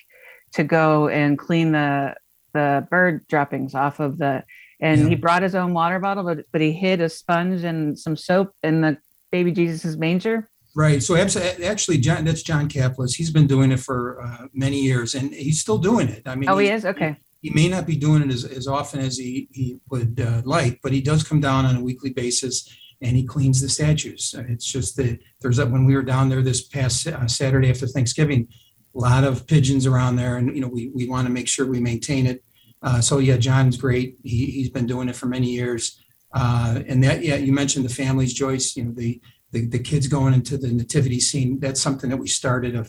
to 0.54 0.64
go 0.64 1.08
and 1.10 1.38
clean 1.38 1.72
the 1.72 2.16
the 2.54 2.88
bird 2.90 3.26
droppings 3.28 3.76
off 3.76 4.00
of 4.00 4.18
the 4.18 4.44
and 4.82 5.02
yeah. 5.02 5.10
he 5.10 5.16
brought 5.16 5.42
his 5.42 5.56
own 5.56 5.74
water 5.74 6.00
bottle 6.00 6.24
but 6.24 6.46
but 6.52 6.62
he 6.62 6.72
hid 6.72 7.02
a 7.02 7.10
sponge 7.10 7.64
and 7.64 7.98
some 8.00 8.16
soap 8.16 8.54
in 8.64 8.82
the 8.82 8.98
baby 9.32 9.52
jesus's 9.52 9.98
manger 9.98 10.50
Right. 10.78 11.02
So 11.02 11.16
actually, 11.16 12.00
John, 12.00 12.26
that's 12.26 12.44
John 12.44 12.68
Kaplis. 12.68 13.16
He's 13.16 13.32
been 13.32 13.48
doing 13.48 13.72
it 13.72 13.80
for 13.80 14.22
uh, 14.22 14.48
many 14.54 14.82
years, 14.82 15.16
and 15.16 15.34
he's 15.34 15.62
still 15.62 15.78
doing 15.78 16.10
it. 16.10 16.28
I 16.28 16.36
mean, 16.36 16.50
oh, 16.50 16.58
he 16.58 16.68
is 16.68 16.86
okay. 16.86 17.16
He, 17.42 17.50
may 17.52 17.70
not 17.70 17.88
be 17.88 17.96
doing 17.96 18.24
it 18.24 18.30
as, 18.30 18.44
as 18.44 18.68
often 18.68 19.00
as 19.00 19.18
he 19.18 19.48
he 19.54 19.78
would 19.90 20.20
uh, 20.20 20.42
like, 20.44 20.82
but 20.84 20.92
he 20.92 21.00
does 21.00 21.24
come 21.24 21.40
down 21.40 21.66
on 21.66 21.78
a 21.78 21.82
weekly 21.82 22.10
basis 22.10 22.68
and 23.02 23.16
he 23.16 23.26
cleans 23.26 23.62
the 23.62 23.70
statues. 23.70 24.34
It's 24.38 24.66
just 24.66 24.96
that 24.98 25.20
there's 25.42 25.58
that 25.58 25.72
when 25.72 25.86
we 25.86 25.96
were 25.96 26.04
down 26.04 26.30
there 26.30 26.42
this 26.42 26.68
past 26.68 27.08
uh, 27.08 27.28
Saturday 27.28 27.70
after 27.70 27.88
Thanksgiving, 27.88 28.48
a 28.96 29.00
lot 29.00 29.24
of 29.24 29.46
pigeons 29.48 29.86
around 29.86 30.16
there, 30.16 30.38
and 30.38 30.56
you 30.56 30.62
know 30.62 30.68
we 30.68 30.90
we 30.94 31.08
want 31.08 31.28
to 31.28 31.34
make 31.34 31.48
sure 31.48 31.66
we 31.66 31.80
maintain 31.80 32.26
it. 32.26 32.44
Uh, 32.82 33.02
so 33.02 33.20
yeah, 33.20 33.38
John's 33.38 33.78
great. 33.78 34.18
He 34.24 34.46
he's 34.46 34.70
been 34.70 34.88
doing 34.88 35.10
it 35.10 35.16
for 35.16 35.26
many 35.28 35.48
years. 35.48 36.02
Uh, 36.34 36.82
and 36.88 37.04
that 37.04 37.24
yeah, 37.24 37.36
you 37.36 37.54
mentioned 37.54 37.86
the 37.86 37.94
families, 37.94 38.34
Joyce. 38.34 38.76
You 38.76 38.86
know 38.86 38.94
the 38.94 39.22
the, 39.52 39.68
the 39.68 39.80
kids 39.80 40.08
going 40.08 40.34
into 40.34 40.58
the 40.58 40.72
nativity 40.72 41.20
scene. 41.20 41.60
That's 41.60 41.82
something 41.82 42.10
that 42.10 42.18
we 42.18 42.28
started 42.28 42.76
a, 42.76 42.86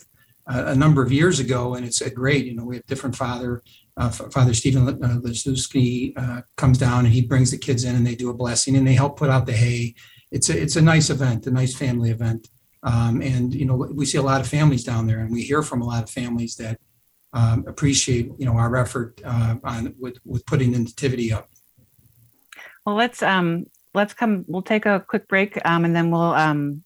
a 0.46 0.74
number 0.74 1.02
of 1.02 1.12
years 1.12 1.40
ago, 1.40 1.74
and 1.74 1.86
it's 1.86 2.00
a 2.00 2.10
great. 2.10 2.44
You 2.44 2.54
know, 2.54 2.64
we 2.64 2.76
have 2.76 2.86
different 2.86 3.16
father. 3.16 3.62
Uh, 3.98 4.10
Father 4.10 4.52
Stephen 4.52 4.86
uh, 5.02 6.20
uh, 6.20 6.40
comes 6.56 6.78
down 6.78 7.06
and 7.06 7.14
he 7.14 7.22
brings 7.22 7.50
the 7.50 7.56
kids 7.56 7.84
in 7.84 7.96
and 7.96 8.06
they 8.06 8.14
do 8.14 8.28
a 8.28 8.34
blessing 8.34 8.76
and 8.76 8.86
they 8.86 8.92
help 8.92 9.18
put 9.18 9.30
out 9.30 9.46
the 9.46 9.52
hay. 9.52 9.94
It's 10.30 10.50
a 10.50 10.60
it's 10.60 10.76
a 10.76 10.82
nice 10.82 11.08
event, 11.08 11.46
a 11.46 11.50
nice 11.50 11.74
family 11.74 12.10
event. 12.10 12.48
Um, 12.82 13.22
and 13.22 13.54
you 13.54 13.64
know, 13.64 13.74
we 13.74 14.04
see 14.04 14.18
a 14.18 14.22
lot 14.22 14.40
of 14.40 14.46
families 14.46 14.84
down 14.84 15.06
there, 15.06 15.20
and 15.20 15.32
we 15.32 15.42
hear 15.42 15.62
from 15.62 15.80
a 15.82 15.86
lot 15.86 16.02
of 16.02 16.10
families 16.10 16.56
that 16.56 16.78
um, 17.32 17.64
appreciate 17.66 18.30
you 18.38 18.44
know 18.46 18.56
our 18.56 18.76
effort 18.76 19.20
uh, 19.24 19.56
on 19.64 19.94
with 19.98 20.18
with 20.24 20.44
putting 20.46 20.72
the 20.72 20.78
nativity 20.80 21.32
up. 21.32 21.48
Well, 22.84 22.96
let's 22.96 23.22
um, 23.22 23.66
let's 23.96 24.14
come, 24.14 24.44
we'll 24.46 24.62
take 24.62 24.86
a 24.86 25.04
quick 25.08 25.26
break 25.26 25.58
um, 25.64 25.84
and 25.84 25.96
then 25.96 26.10
we'll 26.10 26.34
um, 26.34 26.84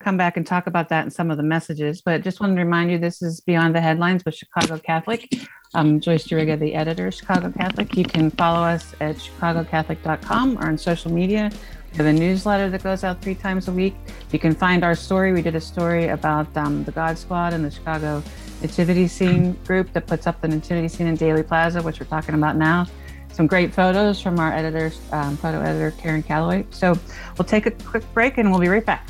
come 0.00 0.16
back 0.16 0.36
and 0.36 0.46
talk 0.46 0.66
about 0.66 0.88
that 0.88 1.02
and 1.02 1.12
some 1.12 1.30
of 1.30 1.36
the 1.36 1.42
messages. 1.42 2.00
But 2.00 2.22
just 2.22 2.40
want 2.40 2.56
to 2.56 2.60
remind 2.60 2.90
you 2.90 2.98
this 2.98 3.22
is 3.22 3.40
Beyond 3.40 3.74
the 3.74 3.80
Headlines 3.80 4.24
with 4.24 4.34
Chicago 4.34 4.78
Catholic. 4.78 5.32
I'm 5.74 6.00
Joyce 6.00 6.26
Duriga, 6.26 6.58
the 6.58 6.74
editor, 6.74 7.08
of 7.08 7.14
Chicago 7.14 7.52
Catholic. 7.52 7.94
You 7.94 8.04
can 8.04 8.30
follow 8.30 8.64
us 8.66 8.94
at 9.00 9.16
chicagocatholic.com 9.16 10.58
or 10.58 10.66
on 10.66 10.78
social 10.78 11.12
media. 11.12 11.52
We 11.92 11.96
have 11.98 12.06
a 12.06 12.12
newsletter 12.12 12.70
that 12.70 12.82
goes 12.82 13.04
out 13.04 13.20
three 13.20 13.34
times 13.34 13.68
a 13.68 13.72
week. 13.72 13.94
You 14.32 14.38
can 14.38 14.54
find 14.54 14.84
our 14.84 14.94
story. 14.94 15.32
We 15.32 15.42
did 15.42 15.54
a 15.54 15.60
story 15.60 16.08
about 16.08 16.56
um, 16.56 16.82
the 16.84 16.92
God 16.92 17.18
Squad 17.18 17.52
and 17.52 17.64
the 17.64 17.70
Chicago 17.70 18.22
Nativity 18.62 19.06
Scene 19.06 19.52
group 19.64 19.92
that 19.92 20.06
puts 20.06 20.26
up 20.26 20.40
the 20.40 20.48
Nativity 20.48 20.88
Scene 20.88 21.08
in 21.08 21.16
Daley 21.16 21.42
Plaza, 21.42 21.82
which 21.82 22.00
we're 22.00 22.06
talking 22.06 22.34
about 22.34 22.56
now 22.56 22.86
some 23.32 23.46
great 23.46 23.72
photos 23.72 24.20
from 24.20 24.40
our 24.40 24.52
editor, 24.52 24.90
um, 25.12 25.36
photo 25.36 25.60
editor, 25.60 25.92
Karen 25.98 26.22
Calloway. 26.22 26.66
So 26.70 26.98
we'll 27.38 27.46
take 27.46 27.66
a 27.66 27.70
quick 27.70 28.02
break 28.12 28.38
and 28.38 28.50
we'll 28.50 28.60
be 28.60 28.68
right 28.68 28.84
back. 28.84 29.06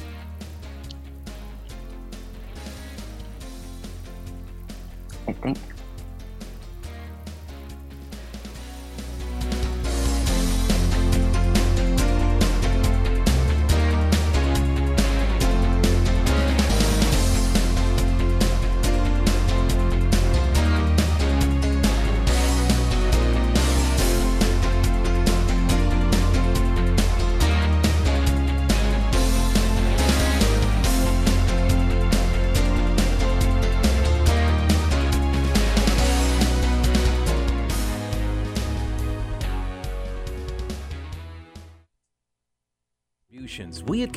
I 5.28 5.32
think. 5.32 5.58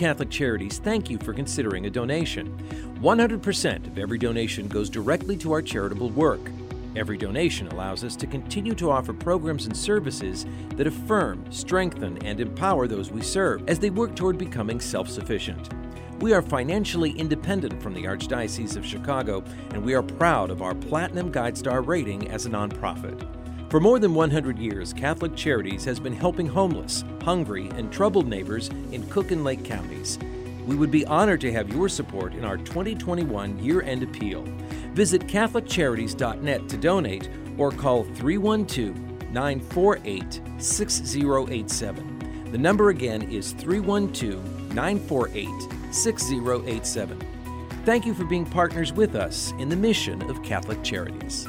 Catholic 0.04 0.30
Charities 0.30 0.80
thank 0.80 1.10
you 1.10 1.18
for 1.20 1.34
considering 1.34 1.86
a 1.86 1.90
donation. 1.90 2.54
100% 3.00 3.88
of 3.88 3.98
every 3.98 4.18
donation 4.18 4.68
goes 4.68 4.90
directly 4.90 5.38
to 5.38 5.54
our 5.54 5.62
charitable 5.62 6.10
work. 6.10 6.42
Every 6.98 7.18
donation 7.18 7.70
allows 7.70 8.04
us 8.04 8.18
to 8.18 8.28
continue 8.28 8.76
to 8.76 8.92
offer 8.92 9.14
programs 9.14 9.66
and 9.66 9.78
services 9.78 10.46
that 10.76 10.88
affirm, 10.88 11.50
strengthen, 11.54 12.18
and 12.26 12.42
empower 12.42 12.86
those 12.86 13.12
we 13.12 13.22
serve 13.22 13.64
as 13.70 13.80
they 13.80 13.92
work 13.92 14.14
toward 14.14 14.38
becoming 14.38 14.82
self 14.82 15.08
sufficient. 15.08 15.70
We 16.20 16.34
are 16.34 16.42
financially 16.42 17.12
independent 17.12 17.82
from 17.82 17.94
the 17.94 18.04
Archdiocese 18.04 18.76
of 18.76 18.86
Chicago, 18.86 19.42
and 19.70 19.86
we 19.86 19.94
are 19.94 20.04
proud 20.04 20.52
of 20.52 20.62
our 20.62 20.76
Platinum 20.76 21.32
GuideStar 21.32 21.88
rating 21.88 22.30
as 22.30 22.46
a 22.46 22.50
nonprofit. 22.50 23.26
For 23.74 23.80
more 23.80 23.98
than 23.98 24.14
100 24.14 24.60
years, 24.60 24.94
Catholic 24.94 25.36
Charities 25.36 25.84
has 25.86 26.00
been 26.00 26.14
helping 26.14 26.46
homeless, 26.46 27.04
hungry, 27.24 27.70
and 27.70 27.92
troubled 27.92 28.28
neighbors 28.28 28.68
in 28.92 29.02
Cook 29.10 29.32
and 29.32 29.44
Lake 29.44 29.66
counties. 29.66 30.20
We 30.68 30.76
would 30.76 30.92
be 30.92 31.08
honored 31.08 31.42
to 31.42 31.52
have 31.54 31.74
your 31.74 31.90
support 31.90 32.36
in 32.36 32.46
our 32.46 32.58
2021 32.58 33.58
year 33.58 33.82
end 33.82 34.04
appeal. 34.04 34.44
Visit 34.94 35.26
CatholicCharities.net 35.26 36.70
to 36.70 36.78
donate 36.78 37.30
or 37.58 37.72
call 37.72 38.04
312 38.04 39.32
948 39.32 40.42
6087. 40.60 42.52
The 42.52 42.58
number 42.60 42.90
again 42.90 43.24
is 43.24 43.54
312 43.54 44.76
948 44.76 45.50
6087. 45.92 47.20
Thank 47.86 48.06
you 48.06 48.14
for 48.14 48.26
being 48.26 48.46
partners 48.46 48.94
with 48.94 49.16
us 49.16 49.52
in 49.58 49.68
the 49.68 49.76
mission 49.76 50.22
of 50.30 50.44
Catholic 50.44 50.84
Charities. 50.84 51.48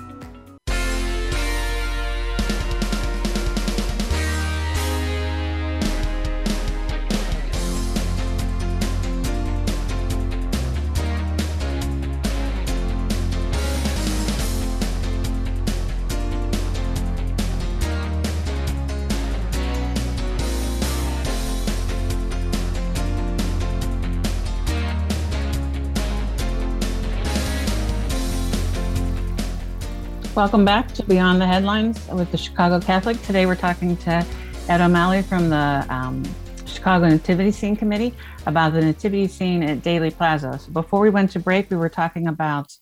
Welcome 30.37 30.65
back 30.65 30.93
to 30.95 31.05
Beyond 31.05 31.41
the 31.41 31.47
Headlines 31.47 32.09
with 32.09 32.33
the 32.33 32.37
Chicago 32.37 32.81
Catholic. 32.81 33.23
Today 33.23 33.47
we're 33.47 33.55
talking 33.55 33.97
to 33.99 34.27
Ed 34.69 34.81
O'Malley 34.81 35.23
from 35.23 35.49
the 35.49 35.87
um, 35.89 36.25
Chicago 36.67 37.07
Nativity 37.07 37.53
Scene 37.53 37.77
Committee 37.77 38.13
about 38.45 38.73
the 38.73 38.81
nativity 38.81 39.29
scene 39.29 39.63
at 39.63 39.83
Daley 39.83 40.11
Plaza. 40.11 40.59
So 40.59 40.73
before 40.73 40.99
we 40.99 41.09
went 41.09 41.31
to 41.31 41.39
break, 41.39 41.71
we 41.71 41.77
were 41.77 41.89
talking 41.89 42.27
about 42.27 42.73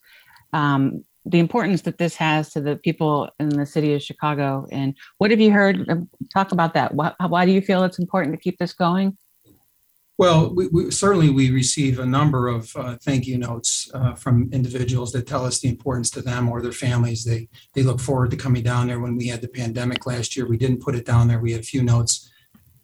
um, 0.54 1.04
the 1.26 1.40
importance 1.40 1.82
that 1.82 1.99
this 1.99 2.16
has 2.16 2.54
to 2.54 2.62
the 2.62 2.76
people 2.76 3.28
in 3.38 3.50
the 3.50 3.66
city 3.66 3.92
of 3.92 4.02
Chicago. 4.02 4.66
And 4.73 4.97
what 5.18 5.30
have 5.30 5.38
you 5.38 5.52
heard? 5.52 6.09
Talk 6.32 6.52
about 6.52 6.73
that. 6.73 6.94
Why, 6.94 7.12
why 7.28 7.44
do 7.44 7.52
you 7.52 7.61
feel 7.61 7.85
it's 7.85 7.99
important 7.99 8.35
to 8.35 8.40
keep 8.40 8.56
this 8.56 8.73
going? 8.73 9.18
Well, 10.19 10.54
we, 10.54 10.69
we, 10.69 10.90
certainly 10.90 11.31
we 11.31 11.50
receive 11.50 11.99
a 11.99 12.07
number 12.07 12.49
of 12.49 12.75
uh, 12.76 12.97
thank 13.02 13.26
you 13.26 13.38
notes 13.38 13.90
uh, 13.95 14.14
from 14.14 14.50
individuals 14.52 15.11
that 15.12 15.26
tell 15.26 15.45
us 15.45 15.61
the 15.61 15.69
importance 15.69 16.11
to 16.11 16.23
them 16.23 16.49
or 16.49 16.61
their 16.61 16.73
families. 16.73 17.25
They 17.25 17.49
they 17.75 17.83
look 17.83 17.99
forward 17.99 18.31
to 18.33 18.37
coming 18.37 18.62
down 18.62 18.88
there. 18.88 19.00
When 19.00 19.16
we 19.16 19.28
had 19.28 19.40
the 19.40 19.49
pandemic 19.49 20.07
last 20.07 20.37
year, 20.37 20.47
we 20.47 20.59
didn't 20.59 20.83
put 20.83 20.95
it 20.95 21.07
down 21.07 21.28
there. 21.28 21.40
We 21.40 21.52
had 21.52 21.62
a 21.62 21.64
few 21.64 21.83
notes, 21.83 22.31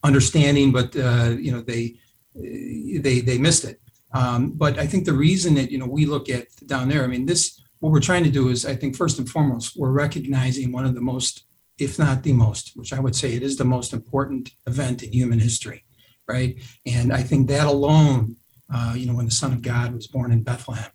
understanding, 0.03 0.73
but 0.73 0.97
uh, 0.97 1.37
you 1.39 1.53
know 1.53 1.61
they 1.61 1.97
they 2.35 3.21
they 3.21 3.39
missed 3.39 3.65
it. 3.65 3.81
Um, 4.15 4.53
but 4.53 4.79
I 4.79 4.87
think 4.87 5.05
the 5.05 5.13
reason 5.13 5.55
that 5.57 5.71
you 5.71 5.79
know 5.79 5.87
we 5.87 6.07
look 6.07 6.31
at 6.31 6.47
down 6.67 6.89
there, 6.89 7.05
I 7.05 7.09
mean, 7.09 7.27
this 7.27 7.63
what 7.81 7.93
we're 7.93 8.01
trying 8.01 8.25
to 8.25 8.31
do 8.31 8.49
is, 8.49 8.65
I 8.65 8.75
think 8.75 8.97
first 8.97 9.19
and 9.19 9.29
foremost, 9.29 9.77
we're 9.77 9.91
recognizing 9.91 10.73
one 10.73 10.87
of 10.87 10.95
the 10.95 11.03
most, 11.03 11.45
if 11.79 11.99
not 11.99 12.23
the 12.23 12.33
most, 12.33 12.73
which 12.75 12.95
I 12.95 13.01
would 13.01 13.15
say 13.15 13.35
it 13.35 13.43
is 13.43 13.59
the 13.59 13.65
most 13.65 13.93
important 13.93 14.53
event 14.67 15.03
in 15.03 15.13
human 15.13 15.41
history 15.41 15.85
right? 16.29 16.57
And 16.87 17.13
I 17.13 17.23
think 17.23 17.49
that 17.49 17.67
alone, 17.67 18.37
uh, 18.73 18.95
you 18.97 19.07
know, 19.07 19.15
when 19.15 19.25
the 19.25 19.31
Son 19.31 19.53
of 19.53 19.63
God 19.63 19.95
was 19.95 20.07
born 20.07 20.31
in 20.31 20.43
Bethlehem, 20.43 20.91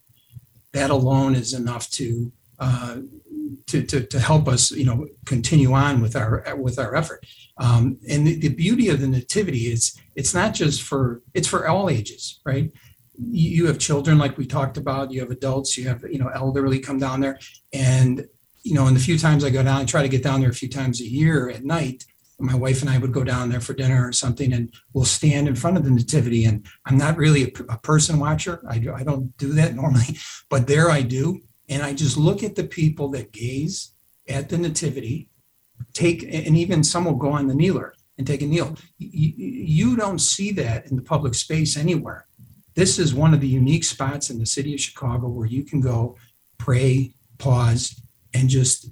that 0.73 0.89
alone 0.89 1.35
is 1.35 1.53
enough 1.53 1.89
to 1.91 2.31
uh, 2.59 2.97
to, 3.67 3.83
to, 3.83 4.05
to 4.05 4.19
help 4.19 4.47
us, 4.47 4.71
you 4.71 4.85
know, 4.85 5.07
continue 5.25 5.73
on 5.73 6.01
with 6.01 6.15
our 6.15 6.55
with 6.55 6.79
our 6.79 6.95
effort. 6.95 7.25
Um, 7.57 7.99
and 8.09 8.25
the, 8.25 8.35
the 8.35 8.49
beauty 8.49 8.89
of 8.89 9.01
the 9.01 9.07
nativity 9.07 9.71
is 9.71 9.99
it's 10.15 10.33
not 10.33 10.53
just 10.53 10.81
for 10.81 11.21
it's 11.33 11.47
for 11.47 11.67
all 11.67 11.89
ages, 11.89 12.39
right? 12.45 12.71
You 13.17 13.67
have 13.67 13.77
children 13.77 14.17
like 14.17 14.37
we 14.37 14.45
talked 14.45 14.77
about. 14.77 15.11
You 15.11 15.21
have 15.21 15.29
adults. 15.29 15.77
You 15.77 15.87
have 15.87 16.03
you 16.09 16.19
know 16.19 16.29
elderly 16.29 16.79
come 16.79 16.99
down 16.99 17.19
there, 17.19 17.39
and 17.71 18.25
you 18.63 18.73
know, 18.73 18.87
in 18.87 18.93
the 18.93 18.99
few 18.99 19.19
times 19.19 19.43
I 19.43 19.49
go 19.49 19.61
down, 19.61 19.81
I 19.81 19.85
try 19.85 20.01
to 20.01 20.09
get 20.09 20.23
down 20.23 20.39
there 20.39 20.49
a 20.49 20.53
few 20.53 20.69
times 20.69 21.01
a 21.01 21.07
year 21.07 21.49
at 21.49 21.63
night. 21.63 22.05
My 22.39 22.55
wife 22.55 22.81
and 22.81 22.89
I 22.89 22.97
would 22.97 23.13
go 23.13 23.23
down 23.23 23.49
there 23.49 23.61
for 23.61 23.73
dinner 23.73 24.07
or 24.07 24.11
something, 24.11 24.53
and 24.53 24.73
we'll 24.93 25.05
stand 25.05 25.47
in 25.47 25.55
front 25.55 25.77
of 25.77 25.83
the 25.83 25.91
nativity. 25.91 26.45
And 26.45 26.65
I'm 26.85 26.97
not 26.97 27.17
really 27.17 27.43
a, 27.43 27.73
a 27.73 27.77
person 27.77 28.19
watcher. 28.19 28.63
I, 28.67 28.79
do, 28.79 28.93
I 28.93 29.03
don't 29.03 29.35
do 29.37 29.53
that 29.53 29.75
normally, 29.81 30.17
but 30.49 30.67
there 30.67 30.89
I 30.89 31.01
do 31.01 31.41
and 31.69 31.81
I 31.81 31.93
just 31.93 32.17
look 32.17 32.43
at 32.43 32.55
the 32.55 32.63
people 32.63 33.09
that 33.09 33.31
gaze 33.31 33.93
at 34.27 34.49
the 34.49 34.57
nativity, 34.57 35.29
take, 35.93 36.23
and 36.23 36.57
even 36.57 36.83
some 36.83 37.05
will 37.05 37.15
go 37.15 37.31
on 37.31 37.47
the 37.47 37.55
kneeler 37.55 37.93
and 38.17 38.27
take 38.27 38.41
a 38.41 38.45
kneel. 38.45 38.75
You, 38.97 39.33
you 39.37 39.95
don't 39.95 40.19
see 40.19 40.51
that 40.51 40.87
in 40.87 40.95
the 40.95 41.01
public 41.01 41.35
space 41.35 41.77
anywhere. 41.77 42.27
This 42.75 42.99
is 42.99 43.13
one 43.13 43.33
of 43.33 43.41
the 43.41 43.47
unique 43.47 43.83
spots 43.83 44.29
in 44.29 44.39
the 44.39 44.45
city 44.45 44.73
of 44.73 44.81
Chicago 44.81 45.27
where 45.27 45.45
you 45.45 45.63
can 45.63 45.79
go, 45.79 46.17
pray, 46.57 47.13
pause, 47.37 48.01
and 48.33 48.49
just 48.49 48.89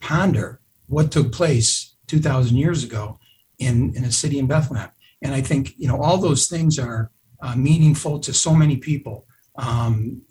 ponder 0.00 0.60
what 0.86 1.12
took 1.12 1.32
place 1.32 1.89
2,000 2.10 2.56
years 2.56 2.84
ago 2.84 3.18
in, 3.58 3.94
in 3.96 4.04
a 4.04 4.12
city 4.12 4.38
in 4.38 4.46
Bethlehem. 4.46 4.90
And 5.22 5.34
I 5.34 5.40
think, 5.40 5.74
you 5.76 5.86
know, 5.86 6.00
all 6.02 6.18
those 6.18 6.46
things 6.48 6.78
are 6.78 7.10
uh, 7.42 7.54
meaningful 7.56 8.18
to 8.20 8.32
so 8.34 8.54
many 8.54 8.76
people. 8.76 9.26
Um, 9.56 10.22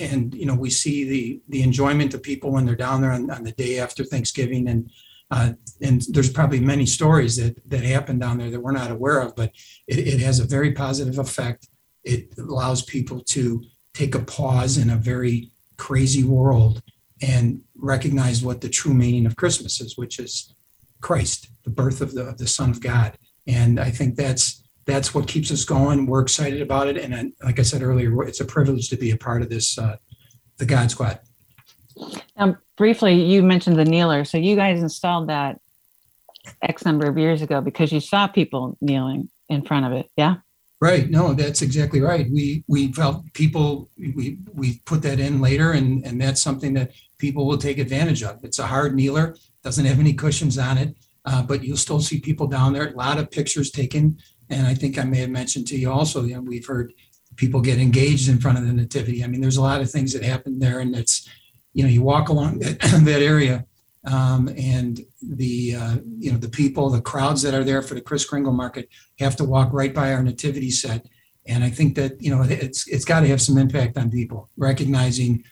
and 0.00 0.34
you 0.34 0.44
know 0.44 0.54
we 0.54 0.68
see 0.68 1.04
the 1.04 1.40
the 1.48 1.62
enjoyment 1.62 2.12
of 2.12 2.22
people 2.22 2.52
when 2.52 2.66
they're 2.66 2.76
down 2.76 3.00
there 3.00 3.12
on, 3.12 3.30
on 3.30 3.42
the 3.42 3.52
day 3.52 3.78
after 3.78 4.04
Thanksgiving 4.04 4.68
and 4.68 4.90
uh, 5.30 5.52
and 5.82 6.02
there's 6.10 6.30
probably 6.30 6.60
many 6.60 6.86
stories 6.86 7.36
that 7.36 7.56
that 7.68 7.82
happen 7.82 8.18
down 8.18 8.38
there 8.38 8.50
that 8.50 8.60
we're 8.60 8.72
not 8.72 8.90
aware 8.90 9.20
of, 9.20 9.34
but 9.34 9.50
it, 9.88 9.98
it 9.98 10.20
has 10.20 10.38
a 10.38 10.44
very 10.44 10.72
positive 10.72 11.18
effect. 11.18 11.68
It 12.04 12.36
allows 12.38 12.82
people 12.82 13.20
to 13.20 13.64
take 13.94 14.14
a 14.14 14.20
pause 14.20 14.76
in 14.78 14.90
a 14.90 14.96
very 14.96 15.50
crazy 15.78 16.22
world 16.22 16.82
and 17.22 17.62
recognize 17.74 18.42
what 18.42 18.60
the 18.60 18.68
true 18.68 18.94
meaning 18.94 19.26
of 19.26 19.36
Christmas 19.36 19.80
is, 19.80 19.96
which 19.96 20.18
is 20.18 20.54
Christ, 21.00 21.48
the 21.64 21.70
birth 21.70 22.00
of 22.00 22.14
the, 22.14 22.22
of 22.22 22.38
the 22.38 22.46
Son 22.46 22.70
of 22.70 22.80
God. 22.80 23.16
And 23.46 23.78
I 23.78 23.90
think 23.90 24.16
that's 24.16 24.62
that's 24.86 25.14
what 25.14 25.26
keeps 25.26 25.50
us 25.50 25.64
going. 25.64 26.06
We're 26.06 26.22
excited 26.22 26.62
about 26.62 26.86
it, 26.86 26.96
and 26.96 27.32
like 27.42 27.58
I 27.58 27.62
said 27.62 27.82
earlier, 27.82 28.22
it's 28.22 28.40
a 28.40 28.44
privilege 28.44 28.88
to 28.90 28.96
be 28.96 29.10
a 29.10 29.16
part 29.16 29.42
of 29.42 29.50
this, 29.50 29.76
uh, 29.76 29.96
the 30.58 30.64
God 30.64 30.90
Squad. 30.92 31.18
Now, 32.38 32.56
briefly, 32.76 33.14
you 33.14 33.42
mentioned 33.42 33.76
the 33.76 33.84
kneeler. 33.84 34.24
So 34.24 34.38
you 34.38 34.54
guys 34.54 34.80
installed 34.80 35.28
that 35.28 35.60
X 36.62 36.84
number 36.84 37.08
of 37.08 37.18
years 37.18 37.42
ago 37.42 37.60
because 37.60 37.92
you 37.92 38.00
saw 38.00 38.28
people 38.28 38.78
kneeling 38.80 39.28
in 39.48 39.62
front 39.62 39.86
of 39.86 39.92
it. 39.92 40.08
Yeah. 40.16 40.36
Right. 40.80 41.08
No, 41.10 41.32
that's 41.32 41.62
exactly 41.62 42.00
right. 42.00 42.30
We 42.30 42.62
we 42.68 42.92
felt 42.92 43.32
people 43.32 43.88
we 43.96 44.38
we 44.52 44.80
put 44.84 45.02
that 45.02 45.18
in 45.18 45.40
later, 45.40 45.72
and 45.72 46.04
and 46.04 46.20
that's 46.20 46.42
something 46.42 46.74
that 46.74 46.92
people 47.18 47.46
will 47.46 47.58
take 47.58 47.78
advantage 47.78 48.22
of. 48.22 48.42
It's 48.44 48.58
a 48.58 48.66
hard 48.66 48.94
kneeler, 48.94 49.36
doesn't 49.62 49.84
have 49.84 49.98
any 49.98 50.14
cushions 50.14 50.58
on 50.58 50.78
it, 50.78 50.96
uh, 51.24 51.42
but 51.42 51.64
you'll 51.64 51.76
still 51.76 52.00
see 52.00 52.20
people 52.20 52.46
down 52.46 52.72
there. 52.72 52.88
A 52.88 52.96
lot 52.96 53.18
of 53.18 53.30
pictures 53.30 53.70
taken 53.70 54.18
and 54.48 54.66
I 54.66 54.74
think 54.74 54.98
I 54.98 55.04
may 55.04 55.18
have 55.18 55.30
mentioned 55.30 55.66
to 55.68 55.76
you 55.76 55.90
also, 55.90 56.24
you 56.24 56.34
know, 56.34 56.40
we've 56.40 56.66
heard 56.66 56.92
people 57.36 57.60
get 57.60 57.78
engaged 57.78 58.28
in 58.28 58.38
front 58.38 58.58
of 58.58 58.66
the 58.66 58.72
nativity. 58.72 59.24
I 59.24 59.26
mean, 59.26 59.40
there's 59.40 59.56
a 59.56 59.62
lot 59.62 59.80
of 59.80 59.90
things 59.90 60.12
that 60.12 60.22
happen 60.22 60.58
there, 60.58 60.80
and 60.80 60.94
it's, 60.94 61.28
you 61.72 61.82
know, 61.82 61.88
you 61.88 62.02
walk 62.02 62.28
along 62.28 62.60
that, 62.60 62.80
that 63.04 63.22
area, 63.22 63.66
um, 64.06 64.48
and 64.56 65.00
the, 65.20 65.74
uh, 65.74 65.96
you 66.18 66.30
know, 66.30 66.38
the 66.38 66.48
people, 66.48 66.90
the 66.90 67.00
crowds 67.00 67.42
that 67.42 67.54
are 67.54 67.64
there 67.64 67.82
for 67.82 67.94
the 67.94 68.00
Kris 68.00 68.24
Kringle 68.24 68.52
Market 68.52 68.88
have 69.18 69.36
to 69.36 69.44
walk 69.44 69.72
right 69.72 69.92
by 69.92 70.12
our 70.12 70.22
nativity 70.22 70.70
set, 70.70 71.06
and 71.48 71.64
I 71.64 71.70
think 71.70 71.94
that 71.96 72.20
you 72.20 72.34
know 72.34 72.42
it's 72.42 72.88
it's 72.88 73.04
got 73.04 73.20
to 73.20 73.28
have 73.28 73.40
some 73.40 73.56
impact 73.58 73.96
on 73.96 74.10
people, 74.10 74.48
recognizing, 74.56 75.44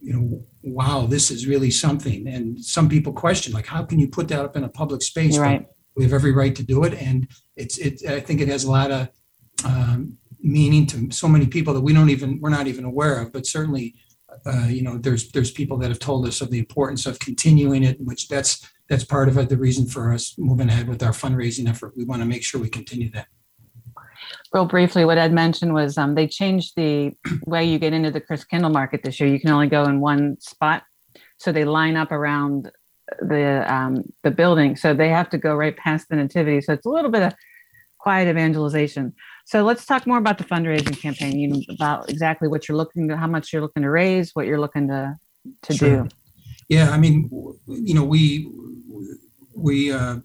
you 0.00 0.12
know, 0.12 0.44
wow, 0.62 1.06
this 1.06 1.30
is 1.30 1.46
really 1.46 1.70
something. 1.70 2.26
And 2.26 2.62
some 2.62 2.88
people 2.88 3.12
question, 3.12 3.52
like, 3.52 3.66
how 3.66 3.84
can 3.84 3.98
you 3.98 4.08
put 4.08 4.28
that 4.28 4.40
up 4.40 4.56
in 4.56 4.64
a 4.64 4.68
public 4.68 5.02
space? 5.02 5.38
right. 5.38 5.66
We 5.96 6.04
have 6.04 6.12
every 6.12 6.32
right 6.32 6.54
to 6.54 6.62
do 6.62 6.84
it, 6.84 6.94
and 6.94 7.28
it's 7.56 7.76
it. 7.78 8.06
I 8.08 8.20
think 8.20 8.40
it 8.40 8.48
has 8.48 8.64
a 8.64 8.70
lot 8.70 8.90
of 8.90 9.08
um, 9.64 10.16
meaning 10.40 10.86
to 10.86 11.10
so 11.10 11.28
many 11.28 11.46
people 11.46 11.74
that 11.74 11.80
we 11.80 11.92
don't 11.92 12.10
even 12.10 12.40
we're 12.40 12.48
not 12.50 12.68
even 12.68 12.84
aware 12.84 13.20
of. 13.20 13.32
But 13.32 13.44
certainly, 13.44 13.96
uh, 14.46 14.66
you 14.68 14.82
know, 14.82 14.98
there's 14.98 15.32
there's 15.32 15.50
people 15.50 15.76
that 15.78 15.88
have 15.88 15.98
told 15.98 16.26
us 16.28 16.40
of 16.40 16.50
the 16.50 16.60
importance 16.60 17.06
of 17.06 17.18
continuing 17.18 17.82
it, 17.82 18.00
which 18.00 18.28
that's 18.28 18.70
that's 18.88 19.04
part 19.04 19.28
of 19.28 19.36
it. 19.36 19.48
The 19.48 19.56
reason 19.56 19.86
for 19.86 20.12
us 20.12 20.34
moving 20.38 20.68
ahead 20.68 20.88
with 20.88 21.02
our 21.02 21.12
fundraising 21.12 21.68
effort, 21.68 21.96
we 21.96 22.04
want 22.04 22.22
to 22.22 22.26
make 22.26 22.44
sure 22.44 22.60
we 22.60 22.68
continue 22.70 23.10
that. 23.10 23.26
Real 24.52 24.66
briefly, 24.66 25.04
what 25.04 25.18
Ed 25.18 25.32
mentioned 25.32 25.74
was 25.74 25.98
um, 25.98 26.14
they 26.14 26.26
changed 26.26 26.74
the 26.76 27.12
way 27.46 27.64
you 27.64 27.78
get 27.78 27.92
into 27.92 28.10
the 28.10 28.20
Chris 28.20 28.44
Kringle 28.44 28.70
Market 28.70 29.02
this 29.02 29.20
year. 29.20 29.28
You 29.28 29.40
can 29.40 29.50
only 29.50 29.68
go 29.68 29.84
in 29.84 30.00
one 30.00 30.40
spot, 30.40 30.82
so 31.38 31.52
they 31.52 31.64
line 31.64 31.96
up 31.96 32.12
around 32.12 32.70
the 33.20 33.64
um, 33.72 34.04
the 34.22 34.30
building, 34.30 34.76
so 34.76 34.94
they 34.94 35.08
have 35.08 35.30
to 35.30 35.38
go 35.38 35.54
right 35.54 35.76
past 35.76 36.08
the 36.08 36.16
nativity. 36.16 36.60
So 36.60 36.72
it's 36.72 36.86
a 36.86 36.90
little 36.90 37.10
bit 37.10 37.22
of 37.22 37.34
quiet 37.98 38.28
evangelization. 38.28 39.14
So 39.46 39.62
let's 39.62 39.84
talk 39.84 40.06
more 40.06 40.18
about 40.18 40.38
the 40.38 40.44
fundraising 40.44 40.98
campaign. 41.00 41.38
You 41.38 41.48
know, 41.48 41.60
about 41.70 42.08
exactly 42.08 42.48
what 42.48 42.68
you're 42.68 42.76
looking 42.76 43.08
to, 43.08 43.16
how 43.16 43.26
much 43.26 43.52
you're 43.52 43.62
looking 43.62 43.82
to 43.82 43.90
raise, 43.90 44.30
what 44.34 44.46
you're 44.46 44.60
looking 44.60 44.88
to 44.88 45.16
to 45.62 45.74
sure. 45.74 46.02
do. 46.04 46.08
Yeah, 46.68 46.90
I 46.90 46.98
mean, 46.98 47.28
you 47.66 47.94
know, 47.94 48.04
we 48.04 48.48
we 49.54 49.92
uh, 49.92 50.18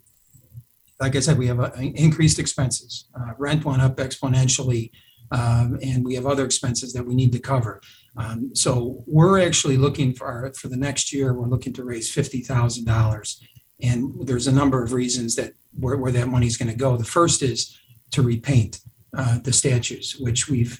like 0.99 1.15
I 1.15 1.19
said, 1.19 1.37
we 1.37 1.47
have 1.47 1.59
uh, 1.59 1.71
increased 1.77 2.39
expenses. 2.39 3.05
Uh, 3.13 3.33
rent 3.37 3.65
went 3.65 3.81
up 3.81 3.97
exponentially, 3.97 4.91
um, 5.31 5.77
and 5.83 6.05
we 6.05 6.15
have 6.15 6.25
other 6.25 6.45
expenses 6.45 6.93
that 6.93 7.05
we 7.05 7.15
need 7.15 7.31
to 7.33 7.39
cover. 7.39 7.81
Um, 8.17 8.51
so 8.53 9.03
we're 9.05 9.45
actually 9.45 9.77
looking 9.77 10.13
for 10.13 10.27
our, 10.27 10.53
for 10.53 10.69
the 10.69 10.77
next 10.77 11.11
year. 11.11 11.33
We're 11.33 11.47
looking 11.47 11.73
to 11.73 11.83
raise 11.83 12.11
fifty 12.11 12.41
thousand 12.41 12.85
dollars, 12.85 13.41
and 13.81 14.27
there's 14.27 14.47
a 14.47 14.51
number 14.51 14.83
of 14.83 14.93
reasons 14.93 15.35
that 15.35 15.53
where, 15.77 15.97
where 15.97 16.11
that 16.11 16.27
money 16.27 16.47
is 16.47 16.57
going 16.57 16.71
to 16.71 16.77
go. 16.77 16.95
The 16.95 17.03
first 17.03 17.41
is 17.41 17.77
to 18.11 18.21
repaint 18.21 18.79
uh, 19.17 19.39
the 19.39 19.51
statues, 19.51 20.15
which 20.19 20.47
we've 20.49 20.79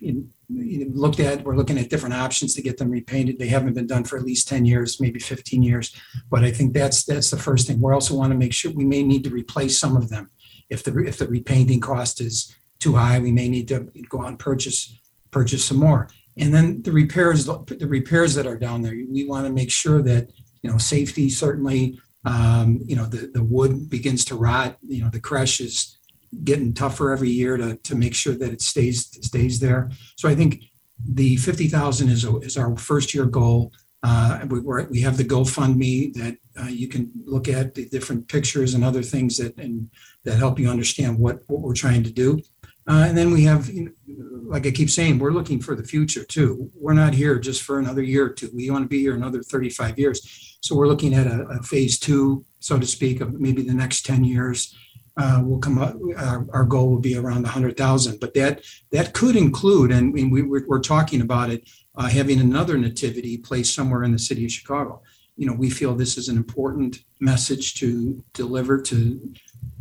looked 0.50 1.20
at. 1.20 1.44
We're 1.44 1.56
looking 1.56 1.78
at 1.78 1.90
different 1.90 2.16
options 2.16 2.54
to 2.56 2.62
get 2.62 2.78
them 2.78 2.90
repainted. 2.90 3.40
They 3.40 3.48
haven't 3.48 3.74
been 3.74 3.88
done 3.88 4.04
for 4.04 4.18
at 4.18 4.24
least 4.24 4.48
ten 4.48 4.66
years, 4.66 5.00
maybe 5.00 5.20
fifteen 5.20 5.64
years. 5.64 5.96
But 6.30 6.44
I 6.44 6.52
think 6.52 6.74
that's 6.74 7.04
that's 7.04 7.32
the 7.32 7.38
first 7.38 7.68
thing. 7.68 7.82
We 7.82 7.94
also 7.94 8.16
want 8.16 8.32
to 8.32 8.38
make 8.38 8.54
sure 8.54 8.72
we 8.72 8.86
may 8.86 9.04
need 9.04 9.24
to 9.24 9.30
replace 9.30 9.80
some 9.80 9.96
of 9.96 10.10
them 10.10 10.30
if 10.70 10.84
the 10.84 10.98
if 11.00 11.18
the 11.18 11.28
repainting 11.28 11.82
cost 11.82 12.22
is 12.22 12.56
too 12.80 12.96
high. 12.96 13.20
We 13.20 13.32
may 13.32 13.50
need 13.50 13.68
to 13.70 13.90
go 14.10 14.22
out 14.22 14.28
and 14.28 14.40
purchase 14.40 15.00
purchase 15.32 15.66
some 15.66 15.78
more. 15.78 16.10
And 16.38 16.54
then 16.54 16.82
the 16.82 16.92
repairs, 16.92 17.46
the 17.46 17.88
repairs 17.88 18.36
that 18.36 18.46
are 18.46 18.58
down 18.58 18.82
there, 18.82 18.94
we 19.10 19.26
want 19.26 19.48
to 19.48 19.54
make 19.54 19.72
sure 19.72 20.02
that, 20.02 20.32
you 20.62 20.70
know, 20.70 20.78
safety 20.78 21.30
certainly, 21.30 22.00
um, 22.26 22.82
you 22.86 22.96
know, 22.96 23.06
the, 23.06 23.32
the 23.34 23.44
wood 23.44 23.90
begins 23.90 24.26
to 24.26 24.36
rot, 24.36 24.78
you 24.82 25.02
know, 25.02 25.10
the 25.10 25.20
creche 25.20 25.62
is 25.62 25.98
getting 26.44 26.74
tougher 26.74 27.12
every 27.12 27.30
year 27.30 27.58
to, 27.58 27.76
to 27.78 27.96
make 27.96 28.14
sure 28.14 28.36
that 28.36 28.52
it 28.52 28.62
stays, 28.62 29.08
stays 29.26 29.60
there. 29.60 29.92
So 30.18 30.30
I 30.30 30.36
think 30.36 30.64
the 31.04 31.36
50,000 31.38 32.10
is, 32.10 32.26
a, 32.26 32.38
is 32.38 32.58
our 32.58 32.76
first 32.78 33.14
year 33.14 33.26
goal. 33.26 33.72
Uh, 34.04 34.46
we, 34.48 34.60
we 34.60 35.02
have 35.02 35.18
the 35.18 35.24
GoFundMe 35.24 36.14
that 36.14 36.38
uh, 36.62 36.68
you 36.68 36.88
can 36.88 37.12
look 37.26 37.48
at 37.48 37.74
the 37.74 37.88
different 37.90 38.28
pictures 38.28 38.74
and 38.74 38.84
other 38.84 39.02
things 39.02 39.38
that 39.38 39.58
and 39.58 39.90
that 40.24 40.38
help 40.38 40.60
you 40.60 40.70
understand 40.70 41.18
what, 41.18 41.40
what 41.48 41.62
we're 41.62 41.74
trying 41.74 42.04
to 42.04 42.12
do. 42.12 42.42
Uh, 42.88 43.06
and 43.08 43.18
then 43.18 43.32
we 43.32 43.44
have, 43.44 43.68
you 43.70 43.86
know, 43.86 44.26
like 44.48 44.68
I 44.68 44.72
keep 44.72 44.92
saying, 44.92 45.18
we're 45.18 45.32
looking 45.32 45.60
for 45.60 45.76
the 45.76 45.84
future 45.84 46.24
too. 46.24 46.70
We're 46.76 46.94
not 46.94 47.16
here 47.16 47.40
just 47.40 47.64
for 47.64 47.80
another 47.80 48.04
year 48.04 48.26
or 48.28 48.30
two. 48.30 48.52
We 48.54 48.70
want 48.70 48.84
to 48.84 48.90
be 48.90 49.00
here 49.00 49.16
another 49.16 49.42
35 49.42 49.98
years. 49.98 50.58
So 50.62 50.76
we're 50.76 50.88
looking 50.88 51.16
at 51.16 51.26
a, 51.26 51.42
a 51.46 51.64
phase 51.64 51.98
two, 51.98 52.46
so 52.60 52.78
to 52.80 52.86
speak, 52.86 53.22
of 53.22 53.40
maybe 53.40 53.64
the 53.64 53.74
next 53.74 54.06
10 54.06 54.24
years. 54.24 54.76
Uh, 55.18 55.42
will 55.46 55.60
come 55.60 55.78
up. 55.78 55.96
Our, 56.18 56.46
our, 56.52 56.66
goal 56.66 56.90
will 56.90 57.00
be 57.00 57.16
around 57.16 57.44
100,000, 57.44 58.20
but 58.20 58.34
that 58.34 58.66
that 58.92 59.14
could 59.14 59.38
include, 59.38 59.90
and 59.92 60.12
we, 60.12 60.26
we're, 60.26 60.68
we're 60.68 60.82
talking 60.82 61.22
about 61.22 61.50
it, 61.50 61.70
uh, 61.96 62.10
having 62.10 62.42
another 62.42 62.78
nativity 62.78 63.38
placed 63.38 63.74
somewhere 63.74 64.04
in 64.04 64.12
the 64.12 64.20
city 64.20 64.44
of 64.44 64.52
Chicago. 64.52 65.02
You 65.38 65.48
know, 65.48 65.54
we 65.54 65.70
feel 65.70 65.96
this 65.96 66.18
is 66.18 66.28
an 66.28 66.36
important 66.36 67.00
message 67.22 67.76
to 67.76 68.24
deliver 68.34 68.82
to 68.82 69.34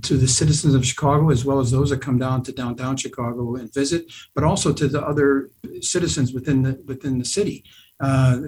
to 0.03 0.17
the 0.17 0.29
citizens 0.29 0.75
of 0.75 0.87
Chicago 0.87 1.31
as 1.31 1.45
well 1.45 1.61
as 1.61 1.71
those 1.71 1.91
that 1.91 2.03
come 2.03 2.19
down 2.19 2.43
to 2.43 2.53
downtown 2.53 2.97
Chicago 2.97 3.57
and 3.57 3.73
visit, 3.73 4.13
but 4.35 4.45
also 4.45 4.73
to 4.73 4.87
the 4.87 5.03
other 5.03 5.51
citizens 5.81 6.33
within 6.33 6.63
the 6.63 6.81
within 6.87 7.19
the 7.19 7.25
city 7.25 7.65
uh, 8.01 8.39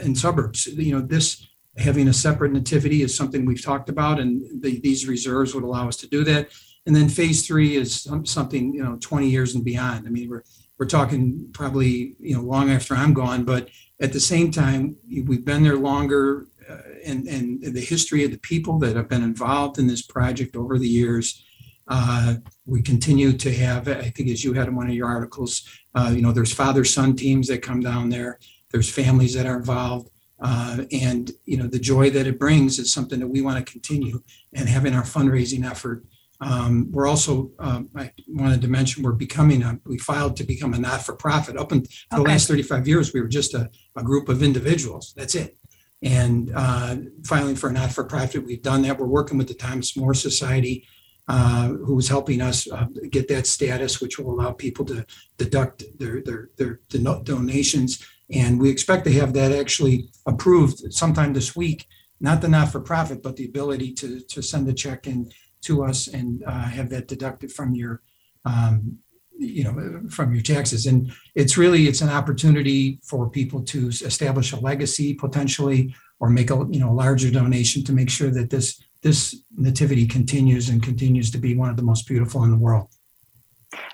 and 0.00 0.16
suburbs. 0.16 0.66
You 0.66 0.96
know, 0.96 1.00
this 1.00 1.46
having 1.78 2.08
a 2.08 2.12
separate 2.12 2.52
nativity 2.52 3.02
is 3.02 3.16
something 3.16 3.44
we've 3.44 3.64
talked 3.64 3.88
about, 3.88 4.18
and 4.18 4.62
the, 4.62 4.80
these 4.80 5.06
reserves 5.06 5.54
would 5.54 5.64
allow 5.64 5.88
us 5.88 5.96
to 5.98 6.08
do 6.08 6.24
that. 6.24 6.48
And 6.86 6.94
then 6.94 7.08
phase 7.08 7.46
three 7.46 7.76
is 7.76 8.08
something 8.24 8.72
you 8.72 8.82
know 8.82 8.96
20 9.00 9.28
years 9.28 9.54
and 9.54 9.64
beyond. 9.64 10.06
I 10.06 10.10
mean, 10.10 10.28
we're 10.28 10.44
we're 10.78 10.86
talking 10.86 11.48
probably 11.52 12.14
you 12.18 12.34
know 12.34 12.42
long 12.42 12.70
after 12.70 12.94
I'm 12.94 13.12
gone, 13.12 13.44
but 13.44 13.68
at 14.00 14.12
the 14.12 14.20
same 14.20 14.50
time, 14.50 14.96
we've 15.08 15.44
been 15.44 15.62
there 15.62 15.76
longer, 15.76 16.46
uh, 16.68 16.78
and 17.04 17.26
and 17.26 17.62
the 17.62 17.80
history 17.80 18.24
of 18.24 18.30
the 18.30 18.38
people 18.38 18.78
that 18.80 18.96
have 18.96 19.08
been 19.08 19.22
involved 19.22 19.78
in 19.78 19.86
this 19.86 20.02
project 20.02 20.56
over 20.56 20.78
the 20.78 20.88
years. 20.88 21.42
Uh, 21.88 22.34
we 22.64 22.82
continue 22.82 23.32
to 23.32 23.54
have, 23.54 23.86
I 23.86 24.10
think, 24.10 24.28
as 24.28 24.42
you 24.42 24.52
had 24.54 24.66
in 24.66 24.74
one 24.74 24.88
of 24.88 24.94
your 24.94 25.06
articles, 25.06 25.62
uh, 25.94 26.12
you 26.12 26.20
know, 26.20 26.32
there's 26.32 26.52
father-son 26.52 27.14
teams 27.14 27.46
that 27.46 27.62
come 27.62 27.78
down 27.78 28.08
there. 28.08 28.40
There's 28.72 28.90
families 28.90 29.34
that 29.34 29.46
are 29.46 29.56
involved. 29.56 30.10
Uh, 30.40 30.84
and 30.92 31.30
you 31.44 31.56
know 31.56 31.66
the 31.66 31.78
joy 31.78 32.10
that 32.10 32.26
it 32.26 32.38
brings 32.38 32.78
is 32.78 32.92
something 32.92 33.20
that 33.20 33.28
we 33.28 33.40
want 33.40 33.64
to 33.64 33.72
continue 33.72 34.22
and 34.52 34.68
having 34.68 34.94
our 34.94 35.02
fundraising 35.02 35.68
effort. 35.68 36.04
Um, 36.42 36.92
we're 36.92 37.06
also 37.06 37.50
um, 37.58 37.88
i 37.96 38.12
wanted 38.28 38.60
to 38.60 38.68
mention 38.68 39.02
we're 39.02 39.12
becoming 39.12 39.62
a 39.62 39.78
we 39.86 39.96
filed 39.96 40.36
to 40.36 40.44
become 40.44 40.74
a 40.74 40.78
not-for-profit. 40.78 41.56
Up 41.56 41.72
until 41.72 41.90
okay. 42.12 42.22
the 42.22 42.28
last 42.28 42.48
35 42.48 42.86
years 42.86 43.14
we 43.14 43.22
were 43.22 43.28
just 43.28 43.54
a, 43.54 43.70
a 43.96 44.02
group 44.02 44.28
of 44.28 44.42
individuals. 44.42 45.14
That's 45.16 45.34
it. 45.34 45.56
And 46.02 46.52
uh, 46.54 46.96
filing 47.24 47.56
for 47.56 47.70
a 47.70 47.72
not-for-profit 47.72 48.44
we've 48.44 48.62
done 48.62 48.82
that. 48.82 48.98
We're 48.98 49.06
working 49.06 49.38
with 49.38 49.48
the 49.48 49.54
thomas 49.54 49.96
more 49.96 50.12
society 50.12 50.86
uh, 51.28 51.68
who's 51.68 52.08
helping 52.08 52.42
us 52.42 52.70
uh, 52.70 52.86
get 53.10 53.28
that 53.28 53.46
status 53.46 54.02
which 54.02 54.18
will 54.18 54.30
allow 54.30 54.52
people 54.52 54.84
to 54.84 55.06
deduct 55.38 55.84
their 55.98 56.20
their, 56.22 56.50
their 56.58 56.80
donations 57.24 58.04
and 58.30 58.60
we 58.60 58.70
expect 58.70 59.04
to 59.04 59.12
have 59.12 59.32
that 59.34 59.52
actually 59.52 60.08
approved 60.26 60.92
sometime 60.92 61.32
this 61.32 61.54
week. 61.54 61.86
Not 62.20 62.40
the 62.40 62.48
not 62.48 62.72
for 62.72 62.80
profit, 62.80 63.22
but 63.22 63.36
the 63.36 63.44
ability 63.44 63.92
to, 63.94 64.20
to 64.20 64.42
send 64.42 64.68
a 64.68 64.72
check 64.72 65.06
in 65.06 65.30
to 65.62 65.84
us 65.84 66.08
and 66.08 66.42
uh, 66.44 66.62
have 66.62 66.88
that 66.90 67.08
deducted 67.08 67.52
from 67.52 67.74
your 67.74 68.02
um, 68.44 68.98
you 69.38 69.64
know 69.64 70.08
from 70.08 70.32
your 70.32 70.42
taxes 70.42 70.86
and 70.86 71.12
it's 71.34 71.58
really 71.58 71.86
it's 71.86 72.00
an 72.00 72.08
opportunity 72.08 72.98
for 73.02 73.28
people 73.28 73.62
to 73.62 73.88
establish 73.88 74.52
a 74.52 74.56
legacy 74.56 75.12
potentially 75.12 75.94
or 76.20 76.30
make 76.30 76.50
a 76.50 76.66
you 76.70 76.80
know 76.80 76.92
larger 76.92 77.30
donation 77.30 77.84
to 77.84 77.92
make 77.92 78.08
sure 78.08 78.30
that 78.30 78.48
this 78.48 78.82
this 79.02 79.42
nativity 79.56 80.06
continues 80.06 80.68
and 80.68 80.82
continues 80.82 81.30
to 81.30 81.38
be 81.38 81.54
one 81.54 81.68
of 81.68 81.76
the 81.76 81.82
most 81.82 82.06
beautiful 82.06 82.44
in 82.44 82.50
the 82.50 82.56
world 82.56 82.88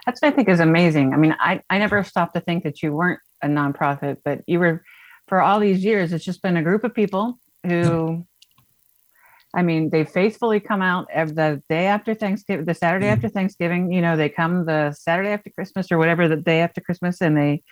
that's 0.07 0.23
what 0.23 0.33
i 0.33 0.37
think 0.37 0.49
is 0.49 0.61
amazing 0.61 1.13
i 1.13 1.17
mean 1.17 1.35
i 1.41 1.61
i 1.71 1.79
never 1.79 2.05
stopped 2.05 2.35
to 2.35 2.41
think 2.41 2.63
that 2.63 2.83
you 2.83 2.93
weren't 2.93 3.21
a 3.43 3.49
nonprofit, 3.49 4.19
but 4.25 4.43
you 4.47 4.59
were 4.59 4.83
for 5.29 5.41
all 5.41 5.61
these 5.61 5.85
years. 5.85 6.13
It's 6.13 6.25
just 6.25 6.43
been 6.43 6.57
a 6.57 6.63
group 6.63 6.85
of 6.85 6.95
people 6.95 7.39
who, 7.65 8.27
I 9.55 9.63
mean, 9.63 9.91
they 9.91 10.05
faithfully 10.05 10.61
come 10.61 10.83
out 10.83 11.07
every, 11.13 11.35
the 11.35 11.63
day 11.69 11.87
after 11.87 12.15
Thanksgiving, 12.15 12.65
the 12.65 12.75
Saturday 12.75 13.07
mm-hmm. 13.07 13.15
after 13.15 13.29
Thanksgiving. 13.29 13.93
You 13.93 14.01
know, 14.01 14.17
they 14.17 14.29
come 14.29 14.67
the 14.67 14.93
Saturday 14.93 15.31
after 15.31 15.51
Christmas 15.51 15.91
or 15.93 15.99
whatever 15.99 16.29
the 16.29 16.37
day 16.37 16.61
after 16.61 16.81
Christmas, 16.81 17.21
and 17.21 17.37
they 17.37 17.63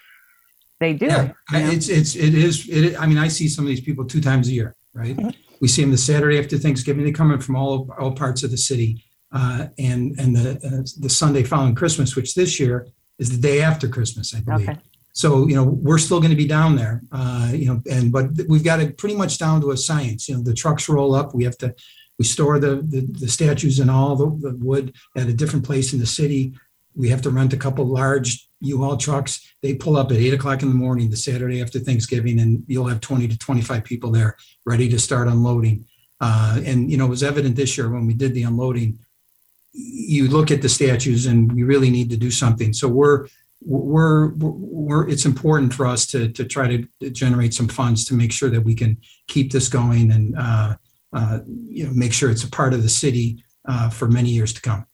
they 0.78 0.94
do 0.94 1.06
yeah. 1.06 1.22
it. 1.22 1.34
You 1.52 1.58
know? 1.58 1.70
It's 1.70 1.88
it's 1.88 2.16
it 2.16 2.34
is 2.34 2.68
it. 2.68 3.00
I 3.00 3.06
mean, 3.06 3.18
I 3.18 3.28
see 3.28 3.48
some 3.48 3.64
of 3.64 3.68
these 3.68 3.80
people 3.80 4.04
two 4.04 4.20
times 4.20 4.48
a 4.48 4.52
year, 4.52 4.74
right? 4.94 5.16
Mm-hmm. 5.16 5.30
We 5.60 5.68
see 5.68 5.82
them 5.82 5.90
the 5.90 5.98
Saturday 5.98 6.38
after 6.38 6.56
Thanksgiving. 6.56 7.04
They 7.04 7.12
come 7.12 7.30
in 7.32 7.40
from 7.40 7.56
all 7.56 7.90
all 7.98 8.12
parts 8.12 8.42
of 8.42 8.50
the 8.50 8.58
city, 8.58 9.04
uh, 9.32 9.66
and 9.78 10.18
and 10.18 10.34
the 10.34 10.50
uh, 10.52 10.86
the 10.98 11.10
Sunday 11.10 11.42
following 11.42 11.74
Christmas, 11.74 12.16
which 12.16 12.34
this 12.34 12.58
year 12.58 12.86
is 13.18 13.30
the 13.30 13.48
day 13.48 13.60
after 13.60 13.86
Christmas, 13.86 14.34
I 14.34 14.40
believe. 14.40 14.68
Okay. 14.70 14.78
So 15.20 15.28
you 15.48 15.56
know 15.56 15.66
we're 15.86 16.04
still 16.06 16.20
going 16.22 16.36
to 16.36 16.44
be 16.44 16.50
down 16.58 16.76
there, 16.76 16.96
uh, 17.12 17.50
you 17.60 17.66
know, 17.68 17.78
and 17.94 18.10
but 18.16 18.26
we've 18.48 18.68
got 18.70 18.80
it 18.80 18.96
pretty 19.00 19.16
much 19.22 19.34
down 19.44 19.60
to 19.60 19.72
a 19.72 19.76
science. 19.76 20.28
You 20.28 20.36
know, 20.36 20.42
the 20.42 20.60
trucks 20.62 20.88
roll 20.88 21.12
up. 21.14 21.34
We 21.34 21.44
have 21.48 21.58
to 21.58 21.74
we 22.18 22.24
store 22.24 22.58
the 22.58 22.76
the, 22.92 23.00
the 23.22 23.28
statues 23.28 23.80
and 23.80 23.90
all 23.90 24.16
the, 24.16 24.28
the 24.44 24.56
wood 24.56 24.86
at 25.20 25.28
a 25.28 25.38
different 25.40 25.66
place 25.66 25.92
in 25.92 26.00
the 26.00 26.06
city. 26.20 26.42
We 26.94 27.10
have 27.10 27.22
to 27.22 27.30
rent 27.30 27.52
a 27.52 27.62
couple 27.64 27.84
large 27.84 28.48
U-Haul 28.60 28.96
trucks. 28.96 29.32
They 29.62 29.74
pull 29.74 29.96
up 29.96 30.10
at 30.10 30.18
eight 30.24 30.34
o'clock 30.34 30.62
in 30.62 30.68
the 30.68 30.82
morning 30.86 31.10
the 31.10 31.16
Saturday 31.16 31.60
after 31.62 31.78
Thanksgiving, 31.80 32.40
and 32.40 32.64
you'll 32.66 32.88
have 32.88 33.00
twenty 33.00 33.28
to 33.28 33.36
twenty-five 33.36 33.84
people 33.84 34.10
there 34.10 34.36
ready 34.64 34.88
to 34.88 34.98
start 34.98 35.28
unloading. 35.28 35.84
Uh, 36.18 36.60
and 36.64 36.90
you 36.90 36.96
know, 36.96 37.06
it 37.06 37.16
was 37.16 37.22
evident 37.22 37.56
this 37.56 37.76
year 37.76 37.90
when 37.90 38.06
we 38.06 38.14
did 38.14 38.32
the 38.32 38.44
unloading. 38.44 38.98
You 39.72 40.28
look 40.28 40.50
at 40.50 40.62
the 40.62 40.68
statues, 40.68 41.26
and 41.26 41.52
we 41.52 41.62
really 41.72 41.90
need 41.90 42.10
to 42.10 42.16
do 42.26 42.30
something. 42.30 42.72
So 42.72 42.88
we're 42.88 43.28
we're, 43.62 44.32
we're 44.34 45.08
it's 45.08 45.26
important 45.26 45.74
for 45.74 45.86
us 45.86 46.06
to 46.06 46.30
to 46.32 46.44
try 46.44 46.66
to 47.00 47.10
generate 47.10 47.52
some 47.52 47.68
funds 47.68 48.04
to 48.06 48.14
make 48.14 48.32
sure 48.32 48.48
that 48.48 48.62
we 48.62 48.74
can 48.74 48.96
keep 49.28 49.52
this 49.52 49.68
going 49.68 50.10
and 50.10 50.34
uh, 50.38 50.76
uh, 51.12 51.40
you 51.68 51.84
know 51.84 51.92
make 51.92 52.12
sure 52.12 52.30
it's 52.30 52.44
a 52.44 52.50
part 52.50 52.72
of 52.72 52.82
the 52.82 52.88
city 52.88 53.44
uh, 53.68 53.90
for 53.90 54.08
many 54.08 54.30
years 54.30 54.52
to 54.54 54.62
come. 54.62 54.86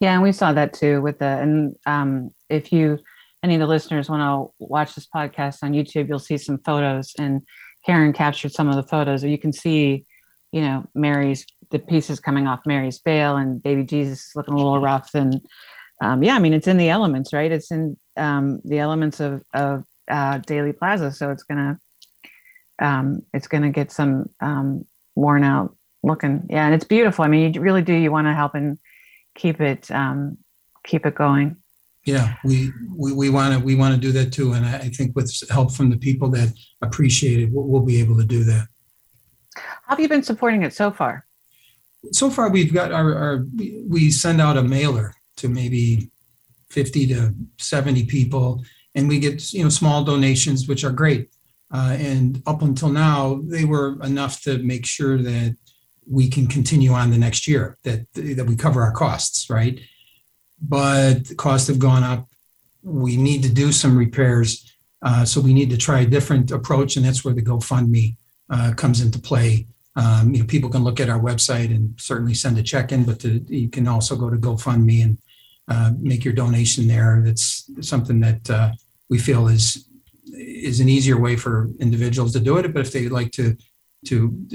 Yeah, 0.00 0.14
and 0.14 0.22
we 0.22 0.32
saw 0.32 0.52
that 0.52 0.72
too 0.72 1.00
with 1.00 1.20
the 1.20 1.26
and 1.26 1.76
um, 1.86 2.30
if 2.48 2.72
you 2.72 2.98
any 3.42 3.54
of 3.54 3.60
the 3.60 3.66
listeners 3.66 4.10
want 4.10 4.22
to 4.22 4.52
watch 4.58 4.94
this 4.94 5.06
podcast 5.14 5.58
on 5.62 5.72
YouTube, 5.72 6.08
you'll 6.08 6.18
see 6.18 6.38
some 6.38 6.58
photos 6.58 7.12
and 7.18 7.42
Karen 7.84 8.12
captured 8.12 8.52
some 8.52 8.68
of 8.68 8.74
the 8.74 8.82
photos. 8.82 9.22
You 9.22 9.38
can 9.38 9.52
see, 9.52 10.04
you 10.50 10.60
know, 10.60 10.84
Mary's 10.94 11.46
the 11.70 11.78
pieces 11.78 12.20
coming 12.20 12.46
off 12.46 12.60
Mary's 12.66 13.00
veil 13.04 13.36
and 13.36 13.62
baby 13.62 13.84
Jesus 13.84 14.32
looking 14.34 14.54
a 14.54 14.56
little 14.56 14.80
rough 14.80 15.10
and 15.14 15.40
um, 16.00 16.22
yeah, 16.22 16.34
I 16.34 16.38
mean, 16.38 16.52
it's 16.52 16.66
in 16.66 16.76
the 16.76 16.88
elements, 16.88 17.32
right? 17.32 17.50
It's 17.50 17.70
in 17.70 17.96
um, 18.16 18.60
the 18.64 18.78
elements 18.78 19.20
of, 19.20 19.42
of 19.54 19.84
uh, 20.08 20.38
Daley 20.38 20.72
Plaza. 20.72 21.12
So 21.12 21.30
it's 21.30 21.42
going 21.42 21.58
to, 22.78 22.86
um, 22.86 23.22
it's 23.32 23.48
to 23.48 23.70
get 23.70 23.90
some 23.90 24.30
um, 24.40 24.84
worn 25.14 25.42
out 25.42 25.76
looking. 26.02 26.46
Yeah. 26.50 26.66
And 26.66 26.74
it's 26.74 26.84
beautiful. 26.84 27.24
I 27.24 27.28
mean, 27.28 27.54
you 27.54 27.60
really 27.60 27.82
do, 27.82 27.94
you 27.94 28.12
want 28.12 28.26
to 28.26 28.34
help 28.34 28.54
and 28.54 28.78
keep 29.34 29.60
it, 29.60 29.90
um, 29.90 30.38
keep 30.84 31.06
it 31.06 31.14
going. 31.14 31.56
Yeah, 32.04 32.36
we, 32.44 32.70
we, 32.94 33.12
we 33.12 33.30
want 33.30 33.54
to, 33.54 33.58
we 33.58 33.74
want 33.74 33.94
to 33.94 34.00
do 34.00 34.12
that 34.12 34.32
too. 34.32 34.52
And 34.52 34.64
I, 34.64 34.76
I 34.76 34.88
think 34.90 35.16
with 35.16 35.32
help 35.50 35.72
from 35.72 35.90
the 35.90 35.96
people 35.96 36.28
that 36.30 36.54
appreciate 36.80 37.40
it, 37.40 37.50
we'll, 37.50 37.64
we'll 37.64 37.82
be 37.82 37.98
able 37.98 38.16
to 38.18 38.24
do 38.24 38.44
that. 38.44 38.68
How 39.56 39.94
have 39.94 40.00
you 40.00 40.08
been 40.08 40.22
supporting 40.22 40.62
it 40.62 40.72
so 40.72 40.92
far? 40.92 41.26
So 42.12 42.30
far, 42.30 42.48
we've 42.48 42.72
got 42.72 42.92
our, 42.92 43.16
our 43.16 43.46
we 43.56 44.12
send 44.12 44.40
out 44.40 44.56
a 44.56 44.62
mailer 44.62 45.15
to 45.36 45.48
maybe 45.48 46.10
50 46.70 47.06
to 47.08 47.34
70 47.58 48.06
people. 48.06 48.62
And 48.94 49.08
we 49.08 49.18
get 49.18 49.52
you 49.52 49.62
know 49.62 49.68
small 49.68 50.04
donations 50.04 50.68
which 50.68 50.84
are 50.84 50.92
great. 50.92 51.30
Uh, 51.72 51.96
and 51.98 52.42
up 52.46 52.62
until 52.62 52.88
now 52.88 53.40
they 53.44 53.64
were 53.64 54.00
enough 54.02 54.40
to 54.42 54.58
make 54.58 54.86
sure 54.86 55.18
that 55.18 55.56
we 56.08 56.28
can 56.28 56.46
continue 56.46 56.92
on 56.92 57.10
the 57.10 57.18
next 57.18 57.48
year 57.48 57.76
that 57.82 58.06
that 58.14 58.46
we 58.46 58.56
cover 58.56 58.82
our 58.82 58.92
costs 58.92 59.50
right? 59.50 59.80
But 60.60 61.26
the 61.26 61.34
costs 61.34 61.68
have 61.68 61.78
gone 61.78 62.02
up. 62.02 62.28
We 62.82 63.16
need 63.16 63.42
to 63.42 63.52
do 63.52 63.72
some 63.72 63.96
repairs. 63.96 64.72
Uh, 65.02 65.24
so 65.24 65.40
we 65.40 65.52
need 65.52 65.70
to 65.70 65.76
try 65.76 66.00
a 66.00 66.06
different 66.06 66.50
approach 66.50 66.96
and 66.96 67.04
that's 67.04 67.24
where 67.24 67.34
the 67.34 67.42
gofundme 67.42 68.16
uh, 68.48 68.72
comes 68.76 69.00
into 69.00 69.18
play. 69.18 69.66
Um, 69.96 70.34
you 70.34 70.40
know 70.40 70.46
people 70.46 70.70
can 70.70 70.84
look 70.84 71.00
at 71.00 71.08
our 71.08 71.20
website 71.20 71.70
and 71.74 71.98
certainly 71.98 72.34
send 72.34 72.58
a 72.58 72.62
check 72.62 72.92
in 72.92 73.04
but 73.04 73.20
to, 73.20 73.44
you 73.48 73.68
can 73.68 73.88
also 73.88 74.14
go 74.14 74.30
to 74.30 74.36
gofundme 74.36 75.02
and 75.02 75.18
uh, 75.68 75.92
make 75.98 76.24
your 76.24 76.34
donation 76.34 76.86
there. 76.86 77.22
That's 77.24 77.70
something 77.80 78.20
that 78.20 78.50
uh, 78.50 78.72
we 79.08 79.18
feel 79.18 79.48
is 79.48 79.88
is 80.32 80.80
an 80.80 80.88
easier 80.88 81.18
way 81.18 81.36
for 81.36 81.70
individuals 81.78 82.32
to 82.32 82.40
do 82.40 82.56
it. 82.58 82.72
But 82.72 82.86
if 82.86 82.92
they'd 82.92 83.08
like 83.08 83.32
to 83.32 83.56
to 84.06 84.46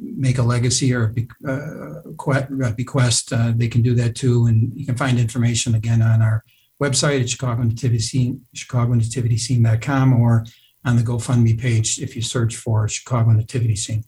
make 0.00 0.38
a 0.38 0.42
legacy 0.42 0.92
or 0.92 1.14
a 1.46 1.50
uh, 1.50 2.72
bequest, 2.72 3.32
uh, 3.32 3.52
they 3.54 3.68
can 3.68 3.82
do 3.82 3.94
that 3.94 4.16
too. 4.16 4.46
And 4.46 4.72
you 4.74 4.84
can 4.84 4.96
find 4.96 5.18
information 5.18 5.74
again 5.74 6.02
on 6.02 6.22
our 6.22 6.44
website 6.82 7.20
at 7.20 7.28
Chicago 7.28 7.62
Nativity 7.62 8.00
Scene, 8.00 8.44
ChicagoNativityScene.com 8.54 10.12
or 10.14 10.44
on 10.84 10.96
the 10.96 11.02
GoFundMe 11.02 11.58
page 11.60 11.98
if 11.98 12.16
you 12.16 12.22
search 12.22 12.56
for 12.56 12.88
Chicago 12.88 13.30
Nativity 13.30 13.76
Scene. 13.76 14.04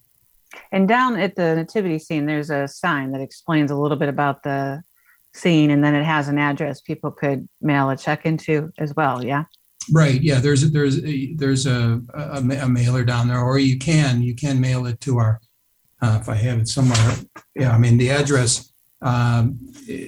And 0.73 0.89
down 0.89 1.19
at 1.19 1.37
the 1.37 1.55
Nativity 1.55 1.99
Scene, 1.99 2.27
there's 2.27 2.51
a 2.51 2.67
sign 2.67 3.13
that 3.13 3.21
explains 3.21 3.71
a 3.71 3.77
little 3.77 3.97
bit 3.97 4.09
about 4.09 4.43
the 4.43 4.83
scene 5.33 5.71
and 5.71 5.83
then 5.83 5.95
it 5.95 6.05
has 6.05 6.29
an 6.29 6.39
address 6.39 6.81
people 6.81 7.11
could 7.11 7.49
mail 7.61 7.91
a 7.91 7.97
check 7.97 8.27
into 8.27 8.73
as 8.79 8.95
well 8.95 9.25
yeah? 9.25 9.45
Right 9.93 10.21
yeah 10.21 10.41
there's 10.41 10.63
a, 10.63 10.69
there's 10.69 11.05
a, 11.05 11.35
there's 11.35 11.67
a, 11.67 12.01
a, 12.15 12.43
a, 12.63 12.69
mailer 12.69 13.05
down 13.05 13.29
there 13.29 13.41
or 13.41 13.59
you 13.59 13.79
can 13.79 14.23
you 14.23 14.35
can 14.35 14.61
mail 14.61 14.87
it 14.87 15.01
to 15.03 15.19
our 15.19 15.41
uh, 16.03 16.19
if 16.21 16.29
i 16.29 16.35
have 16.35 16.59
it 16.59 16.69
somewhere 16.69 17.17
yeah 17.55 17.73
i 17.73 17.79
mean 17.79 17.97
the 17.97 18.11
address 18.11 18.73
um, 19.03 19.59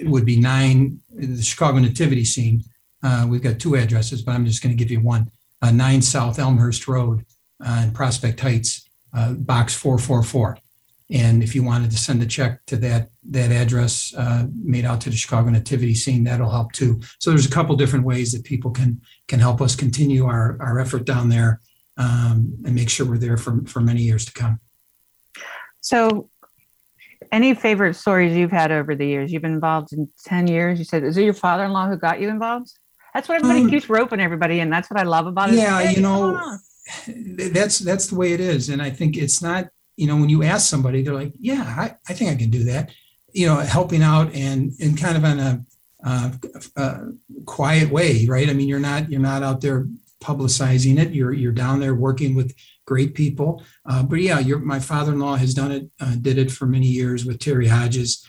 would 0.04 0.26
be 0.26 0.38
nine 0.38 1.00
the 1.10 1.42
chicago 1.42 1.78
nativity 1.78 2.24
scene 2.24 2.62
uh, 3.02 3.26
we've 3.28 3.42
got 3.42 3.58
two 3.58 3.76
addresses 3.76 4.22
but 4.22 4.32
i'm 4.32 4.44
just 4.44 4.62
going 4.62 4.76
to 4.76 4.78
give 4.78 4.90
you 4.90 5.00
one 5.00 5.30
uh, 5.62 5.70
9 5.70 6.02
south 6.02 6.38
elmhurst 6.38 6.88
road 6.88 7.24
uh, 7.64 7.82
in 7.84 7.92
prospect 7.92 8.40
heights 8.40 8.88
uh, 9.14 9.32
box 9.32 9.74
444 9.74 10.58
and 11.12 11.42
if 11.42 11.54
you 11.54 11.62
wanted 11.62 11.90
to 11.90 11.98
send 11.98 12.22
a 12.22 12.26
check 12.26 12.64
to 12.66 12.76
that 12.78 13.10
that 13.30 13.52
address 13.52 14.14
uh, 14.16 14.46
made 14.64 14.84
out 14.84 15.00
to 15.02 15.10
the 15.10 15.16
Chicago 15.16 15.50
Nativity 15.50 15.94
Scene, 15.94 16.24
that'll 16.24 16.50
help 16.50 16.72
too. 16.72 17.00
So 17.18 17.30
there's 17.30 17.46
a 17.46 17.50
couple 17.50 17.76
different 17.76 18.04
ways 18.04 18.32
that 18.32 18.44
people 18.44 18.70
can 18.70 19.00
can 19.28 19.38
help 19.38 19.60
us 19.60 19.76
continue 19.76 20.24
our 20.24 20.56
our 20.60 20.80
effort 20.80 21.04
down 21.04 21.28
there 21.28 21.60
um, 21.98 22.54
and 22.64 22.74
make 22.74 22.88
sure 22.88 23.06
we're 23.06 23.18
there 23.18 23.36
for 23.36 23.62
for 23.66 23.80
many 23.80 24.00
years 24.00 24.24
to 24.24 24.32
come. 24.32 24.58
So, 25.80 26.30
any 27.30 27.54
favorite 27.54 27.94
stories 27.94 28.36
you've 28.36 28.52
had 28.52 28.72
over 28.72 28.94
the 28.94 29.06
years? 29.06 29.32
You've 29.32 29.42
been 29.42 29.52
involved 29.52 29.92
in 29.92 30.08
ten 30.24 30.46
years. 30.46 30.78
You 30.78 30.84
said, 30.84 31.04
is 31.04 31.18
it 31.18 31.24
your 31.24 31.34
father-in-law 31.34 31.88
who 31.88 31.96
got 31.96 32.20
you 32.20 32.28
involved? 32.28 32.72
That's 33.12 33.28
what 33.28 33.36
everybody 33.36 33.62
um, 33.62 33.70
keeps 33.70 33.90
roping 33.90 34.20
everybody, 34.20 34.60
and 34.60 34.72
that's 34.72 34.90
what 34.90 34.98
I 34.98 35.02
love 35.02 35.26
about 35.26 35.50
it. 35.50 35.56
Yeah, 35.56 35.90
you 35.90 36.00
know 36.00 36.58
that's 37.06 37.80
that's 37.80 38.06
the 38.06 38.14
way 38.14 38.32
it 38.32 38.40
is, 38.40 38.70
and 38.70 38.80
I 38.80 38.88
think 38.88 39.18
it's 39.18 39.42
not. 39.42 39.68
You 40.02 40.08
know, 40.08 40.16
when 40.16 40.28
you 40.28 40.42
ask 40.42 40.68
somebody, 40.68 41.02
they're 41.02 41.20
like, 41.22 41.32
"Yeah, 41.38 41.62
I, 41.62 41.86
I 42.08 42.12
think 42.14 42.30
I 42.30 42.34
can 42.34 42.50
do 42.50 42.64
that." 42.64 42.90
You 43.32 43.46
know, 43.46 43.56
helping 43.56 44.02
out 44.02 44.34
and 44.34 44.72
and 44.80 44.98
kind 44.98 45.16
of 45.16 45.24
in 45.24 45.38
a 45.38 45.64
uh, 46.04 46.30
uh, 46.76 46.98
quiet 47.46 47.90
way, 47.90 48.26
right? 48.26 48.50
I 48.50 48.52
mean, 48.52 48.68
you're 48.68 48.80
not 48.80 49.10
you're 49.10 49.20
not 49.32 49.42
out 49.42 49.60
there 49.60 49.86
publicizing 50.20 50.98
it. 50.98 51.12
You're 51.12 51.32
you're 51.32 51.52
down 51.64 51.78
there 51.78 51.94
working 51.94 52.34
with 52.34 52.52
great 52.84 53.14
people. 53.14 53.62
Uh, 53.88 54.02
but 54.02 54.18
yeah, 54.20 54.40
my 54.74 54.80
father-in-law 54.80 55.36
has 55.36 55.54
done 55.54 55.70
it, 55.70 55.84
uh, 56.00 56.16
did 56.20 56.38
it 56.38 56.50
for 56.50 56.66
many 56.66 56.86
years 56.86 57.24
with 57.24 57.38
Terry 57.38 57.68
Hodges. 57.68 58.26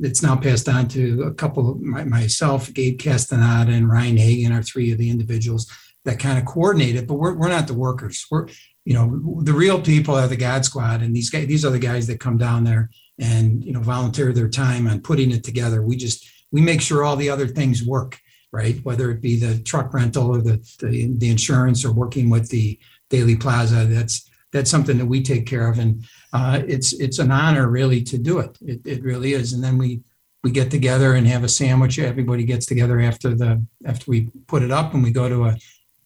It's 0.00 0.22
now 0.22 0.36
passed 0.36 0.68
on 0.68 0.86
to 0.88 1.24
a 1.24 1.34
couple 1.34 1.70
of 1.70 1.80
my, 1.80 2.04
myself, 2.04 2.72
Gabe 2.72 2.98
Castaneda, 3.00 3.72
and 3.72 3.90
Ryan 3.90 4.16
Hagan 4.16 4.52
are 4.52 4.62
three 4.62 4.92
of 4.92 4.98
the 4.98 5.10
individuals 5.10 5.66
that 6.04 6.20
kind 6.20 6.38
of 6.38 6.44
coordinate 6.44 6.96
it. 6.96 7.08
But 7.08 7.14
we're, 7.14 7.34
we're 7.34 7.48
not 7.48 7.66
the 7.66 7.74
workers. 7.74 8.24
We're 8.30 8.46
you 8.86 8.94
know 8.94 9.42
the 9.42 9.52
real 9.52 9.80
people 9.82 10.14
are 10.14 10.28
the 10.28 10.36
God 10.36 10.64
Squad, 10.64 11.02
and 11.02 11.14
these 11.14 11.28
guys 11.28 11.46
these 11.46 11.64
are 11.66 11.70
the 11.70 11.78
guys 11.78 12.06
that 12.06 12.20
come 12.20 12.38
down 12.38 12.64
there 12.64 12.88
and 13.18 13.62
you 13.62 13.72
know 13.74 13.80
volunteer 13.80 14.32
their 14.32 14.48
time 14.48 14.86
on 14.86 15.02
putting 15.02 15.30
it 15.30 15.44
together. 15.44 15.82
We 15.82 15.96
just 15.96 16.26
we 16.50 16.62
make 16.62 16.80
sure 16.80 17.04
all 17.04 17.16
the 17.16 17.28
other 17.28 17.46
things 17.46 17.84
work 17.84 18.18
right? 18.52 18.82
Whether 18.84 19.10
it 19.10 19.20
be 19.20 19.38
the 19.38 19.58
truck 19.64 19.92
rental 19.92 20.34
or 20.34 20.40
the, 20.40 20.56
the, 20.78 21.12
the 21.18 21.30
insurance 21.30 21.84
or 21.84 21.92
working 21.92 22.30
with 22.30 22.48
the 22.48 22.78
Daley 23.10 23.36
Plaza, 23.36 23.84
that's 23.84 24.30
that's 24.52 24.70
something 24.70 24.96
that 24.96 25.06
we 25.06 25.22
take 25.22 25.44
care 25.44 25.68
of, 25.68 25.78
and 25.78 26.04
uh, 26.32 26.62
it's 26.66 26.94
it's 26.94 27.18
an 27.18 27.30
honor 27.30 27.68
really 27.68 28.02
to 28.04 28.16
do 28.16 28.38
it. 28.38 28.56
It, 28.64 28.80
it 28.86 29.02
really 29.02 29.34
is. 29.34 29.52
And 29.52 29.62
then 29.62 29.76
we 29.76 30.00
we 30.42 30.50
get 30.50 30.70
together 30.70 31.14
and 31.14 31.26
have 31.26 31.44
a 31.44 31.48
sandwich. 31.48 31.98
Everybody 31.98 32.44
gets 32.44 32.64
together 32.64 33.00
after 33.00 33.34
the 33.34 33.62
after 33.84 34.10
we 34.10 34.30
put 34.46 34.62
it 34.62 34.70
up, 34.70 34.94
and 34.94 35.02
we 35.02 35.10
go 35.10 35.28
to 35.28 35.44
a 35.46 35.56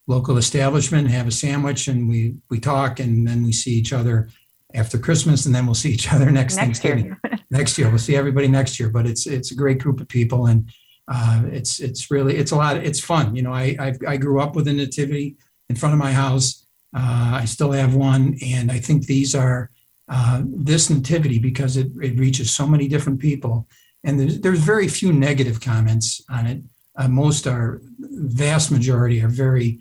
local 0.06 0.36
establishment, 0.36 1.10
have 1.10 1.26
a 1.26 1.32
sandwich, 1.32 1.88
and 1.88 2.08
we 2.08 2.36
we 2.48 2.58
talk, 2.58 3.00
and 3.00 3.26
then 3.26 3.44
we 3.44 3.52
see 3.52 3.72
each 3.72 3.92
other 3.92 4.28
after 4.74 4.98
Christmas, 4.98 5.46
and 5.46 5.54
then 5.54 5.66
we'll 5.66 5.74
see 5.74 5.90
each 5.90 6.12
other 6.12 6.30
next, 6.30 6.56
next 6.56 6.80
Thanksgiving. 6.80 7.06
Year. 7.06 7.20
next 7.50 7.78
year, 7.78 7.88
we'll 7.88 7.98
see 7.98 8.16
everybody 8.16 8.48
next 8.48 8.78
year. 8.78 8.88
But 8.88 9.06
it's 9.06 9.26
it's 9.26 9.50
a 9.52 9.56
great 9.56 9.78
group 9.78 10.00
of 10.00 10.08
people, 10.08 10.46
and 10.46 10.70
uh, 11.08 11.42
it's 11.46 11.80
it's 11.80 12.10
really 12.10 12.36
it's 12.36 12.52
a 12.52 12.56
lot. 12.56 12.76
It's 12.76 13.00
fun. 13.00 13.34
You 13.36 13.42
know, 13.42 13.52
I 13.52 13.76
I've, 13.78 13.98
i 14.06 14.16
grew 14.16 14.40
up 14.40 14.56
with 14.56 14.68
a 14.68 14.72
nativity 14.72 15.36
in 15.68 15.76
front 15.76 15.92
of 15.92 15.98
my 15.98 16.12
house. 16.12 16.66
Uh, 16.94 17.38
I 17.40 17.44
still 17.44 17.72
have 17.72 17.94
one, 17.94 18.36
and 18.44 18.70
I 18.72 18.78
think 18.78 19.06
these 19.06 19.34
are 19.34 19.70
uh, 20.08 20.42
this 20.44 20.90
nativity 20.90 21.38
because 21.38 21.76
it, 21.76 21.88
it 22.02 22.18
reaches 22.18 22.50
so 22.50 22.66
many 22.66 22.88
different 22.88 23.20
people, 23.20 23.68
and 24.02 24.18
there's 24.18 24.40
there's 24.40 24.60
very 24.60 24.88
few 24.88 25.12
negative 25.12 25.60
comments 25.60 26.22
on 26.28 26.46
it. 26.46 26.62
Uh, 26.96 27.08
most 27.08 27.46
are, 27.46 27.80
vast 27.98 28.70
majority 28.72 29.22
are 29.22 29.28
very 29.28 29.80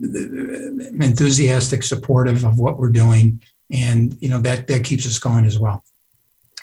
enthusiastic, 0.00 1.82
supportive 1.82 2.44
of 2.44 2.58
what 2.58 2.78
we're 2.78 2.90
doing, 2.90 3.42
and 3.70 4.16
you 4.20 4.28
know 4.28 4.40
that 4.40 4.66
that 4.66 4.84
keeps 4.84 5.06
us 5.06 5.18
going 5.18 5.44
as 5.44 5.58
well 5.58 5.84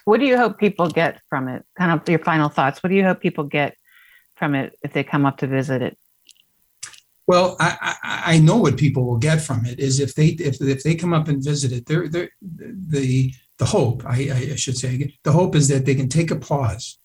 what 0.09 0.19
do 0.19 0.25
you 0.25 0.37
hope 0.37 0.57
people 0.57 0.89
get 0.89 1.21
from 1.29 1.47
it? 1.47 1.63
Kind 1.77 1.91
of 1.91 2.09
your 2.09 2.19
final 2.19 2.49
thoughts. 2.49 2.81
What 2.81 2.89
do 2.89 2.95
you 2.95 3.03
hope 3.03 3.21
people 3.21 3.43
get 3.43 3.77
from 4.35 4.55
it 4.55 4.77
if 4.81 4.91
they 4.91 5.03
come 5.03 5.25
up 5.25 5.37
to 5.37 5.47
visit 5.47 5.83
it? 5.83 5.97
Well, 7.27 7.55
I, 7.59 7.95
I, 8.03 8.21
I 8.33 8.39
know 8.39 8.57
what 8.57 8.75
people 8.75 9.05
will 9.05 9.19
get 9.19 9.39
from 9.39 9.67
it 9.67 9.79
is 9.79 9.99
if 9.99 10.15
they 10.15 10.29
if, 10.29 10.59
if 10.61 10.81
they 10.81 10.95
come 10.95 11.13
up 11.13 11.27
and 11.27 11.43
visit 11.43 11.71
it, 11.71 11.85
they're, 11.85 12.07
they're, 12.07 12.31
the 12.41 13.31
the 13.59 13.65
hope 13.65 14.03
I, 14.05 14.51
I 14.51 14.55
should 14.55 14.77
say 14.77 15.15
the 15.23 15.31
hope 15.31 15.55
is 15.55 15.67
that 15.67 15.85
they 15.85 15.93
can 15.93 16.09
take 16.09 16.31
a 16.31 16.35
pause 16.35 16.97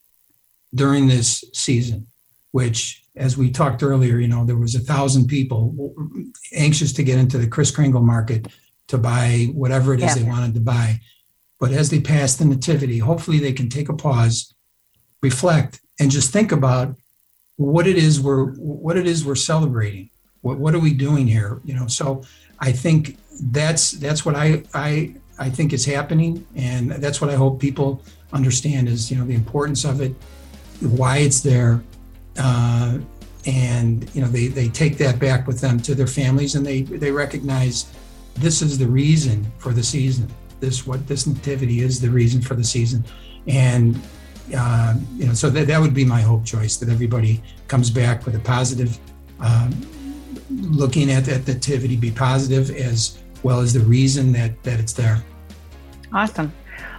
during 0.75 1.09
this 1.09 1.45
season, 1.53 2.07
which 2.55 3.03
as 3.17 3.37
we 3.37 3.51
talked 3.51 3.83
earlier, 3.83 4.19
you 4.19 4.29
know, 4.29 4.45
there 4.45 4.55
was 4.55 4.77
a 4.77 4.79
thousand 4.79 5.27
people 5.27 5.93
anxious 6.53 6.93
to 6.93 7.03
get 7.03 7.19
into 7.19 7.37
the 7.37 7.49
Kris 7.49 7.73
Kringle 7.73 8.01
market 8.01 8.47
to 8.87 8.97
buy 8.97 9.49
whatever 9.53 9.93
it 9.93 10.01
is 10.01 10.15
yeah. 10.17 10.23
they 10.23 10.31
wanted 10.31 10.55
to 10.55 10.61
buy. 10.61 11.01
But 11.59 11.73
as 11.73 11.91
they 11.91 11.99
pass 11.99 12.37
the 12.37 12.45
nativity, 12.45 12.99
hopefully 12.99 13.41
they 13.41 13.53
can 13.53 13.69
take 13.69 13.89
a 13.89 13.93
pause, 13.93 14.55
reflect, 15.21 15.81
and 15.99 16.13
just 16.13 16.33
think 16.33 16.53
about 16.53 16.95
what 17.57 17.89
it 17.89 17.97
is 17.97 18.21
we're 18.21 18.53
what 18.53 18.97
it 18.97 19.09
is 19.09 19.25
we're 19.25 19.35
celebrating. 19.35 20.11
What 20.43 20.61
what 20.61 20.77
are 20.77 20.81
we 20.89 20.95
doing 20.95 21.27
here? 21.27 21.61
You 21.65 21.75
know, 21.75 21.89
so 21.89 22.23
I 22.61 22.71
think 22.71 23.19
that's 23.51 23.91
that's 23.91 24.25
what 24.25 24.37
I 24.37 24.63
I 24.73 25.17
I 25.41 25.51
think 25.51 25.73
is 25.73 25.85
happening, 25.85 26.47
and 26.55 26.93
that's 26.93 27.21
what 27.21 27.31
I 27.31 27.35
hope 27.35 27.61
people 27.61 28.01
understand 28.33 28.89
is 28.89 29.11
you 29.11 29.19
know 29.19 29.25
the 29.25 29.35
importance 29.35 29.85
of 29.85 30.01
it, 30.01 30.15
why 30.81 31.19
it's 31.19 31.41
there, 31.41 31.83
uh, 32.39 32.99
and 33.47 34.09
you 34.15 34.23
know 34.23 34.29
they 34.29 34.47
they 34.49 34.69
take 34.69 34.97
that 34.99 35.19
back 35.19 35.47
with 35.47 35.61
them 35.61 35.79
to 35.81 35.95
their 35.95 36.07
families, 36.07 36.55
and 36.55 36.65
they 36.65 36.83
they 36.83 37.11
recognize 37.11 37.93
this 38.37 38.63
is 38.63 38.79
the 38.79 38.87
reason 38.87 39.47
for 39.59 39.73
the 39.73 39.83
season. 39.83 40.29
This 40.61 40.87
what 40.87 41.07
this 41.07 41.27
nativity 41.27 41.81
is 41.81 42.01
the 42.01 42.11
reason 42.11 42.41
for 42.41 42.55
the 42.55 42.65
season. 42.65 43.05
And 43.47 44.01
uh, 44.57 44.95
you 45.17 45.27
know 45.27 45.35
so 45.35 45.51
that, 45.51 45.67
that 45.67 45.81
would 45.81 45.95
be 45.95 46.05
my 46.05 46.21
hope 46.21 46.43
Joyce 46.45 46.77
that 46.79 46.89
everybody 46.89 47.43
comes 47.69 47.91
back 47.91 48.25
with 48.25 48.35
a 48.35 48.41
positive 48.41 48.99
um, 49.41 49.75
looking 50.51 51.11
at 51.11 51.25
that 51.27 51.47
nativity 51.47 51.97
be 51.97 52.11
positive 52.11 52.71
as 52.71 53.19
well 53.43 53.61
as 53.61 53.73
the 53.73 53.81
reason 53.81 54.33
that 54.33 54.63
that 54.63 54.81
it's 54.81 54.93
there. 54.93 55.23
Awesome. 56.13 56.53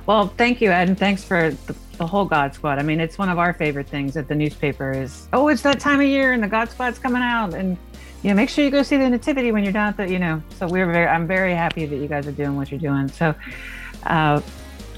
Well 0.05 0.27
thank 0.37 0.61
you 0.61 0.71
ed 0.71 0.89
and 0.89 0.97
thanks 0.97 1.23
for 1.23 1.51
the, 1.65 1.75
the 1.97 2.05
whole 2.05 2.25
god 2.25 2.53
squad 2.53 2.79
i 2.79 2.83
mean 2.83 2.99
it's 2.99 3.17
one 3.17 3.29
of 3.29 3.37
our 3.37 3.53
favorite 3.53 3.87
things 3.87 4.17
at 4.17 4.27
the 4.27 4.35
newspaper 4.35 4.91
is 4.91 5.27
oh 5.33 5.47
it's 5.47 5.61
that 5.61 5.79
time 5.79 5.99
of 5.99 6.07
year 6.07 6.33
and 6.33 6.43
the 6.43 6.47
god 6.47 6.69
squad's 6.69 6.99
coming 6.99 7.21
out 7.21 7.53
and 7.53 7.77
you 8.25 8.31
know, 8.31 8.37
make 8.37 8.49
sure 8.49 8.65
you 8.65 8.71
go 8.71 8.81
see 8.81 8.97
the 8.97 9.07
nativity 9.07 9.51
when 9.51 9.63
you're 9.63 9.71
down 9.71 9.89
at 9.89 9.97
the, 9.97 10.09
you 10.09 10.17
know, 10.17 10.41
so 10.57 10.67
we're 10.67 10.91
very, 10.91 11.05
I'm 11.05 11.27
very 11.27 11.53
happy 11.53 11.85
that 11.85 11.95
you 11.95 12.07
guys 12.07 12.25
are 12.25 12.31
doing 12.31 12.55
what 12.55 12.71
you're 12.71 12.79
doing. 12.79 13.07
So, 13.07 13.35
uh, 14.07 14.41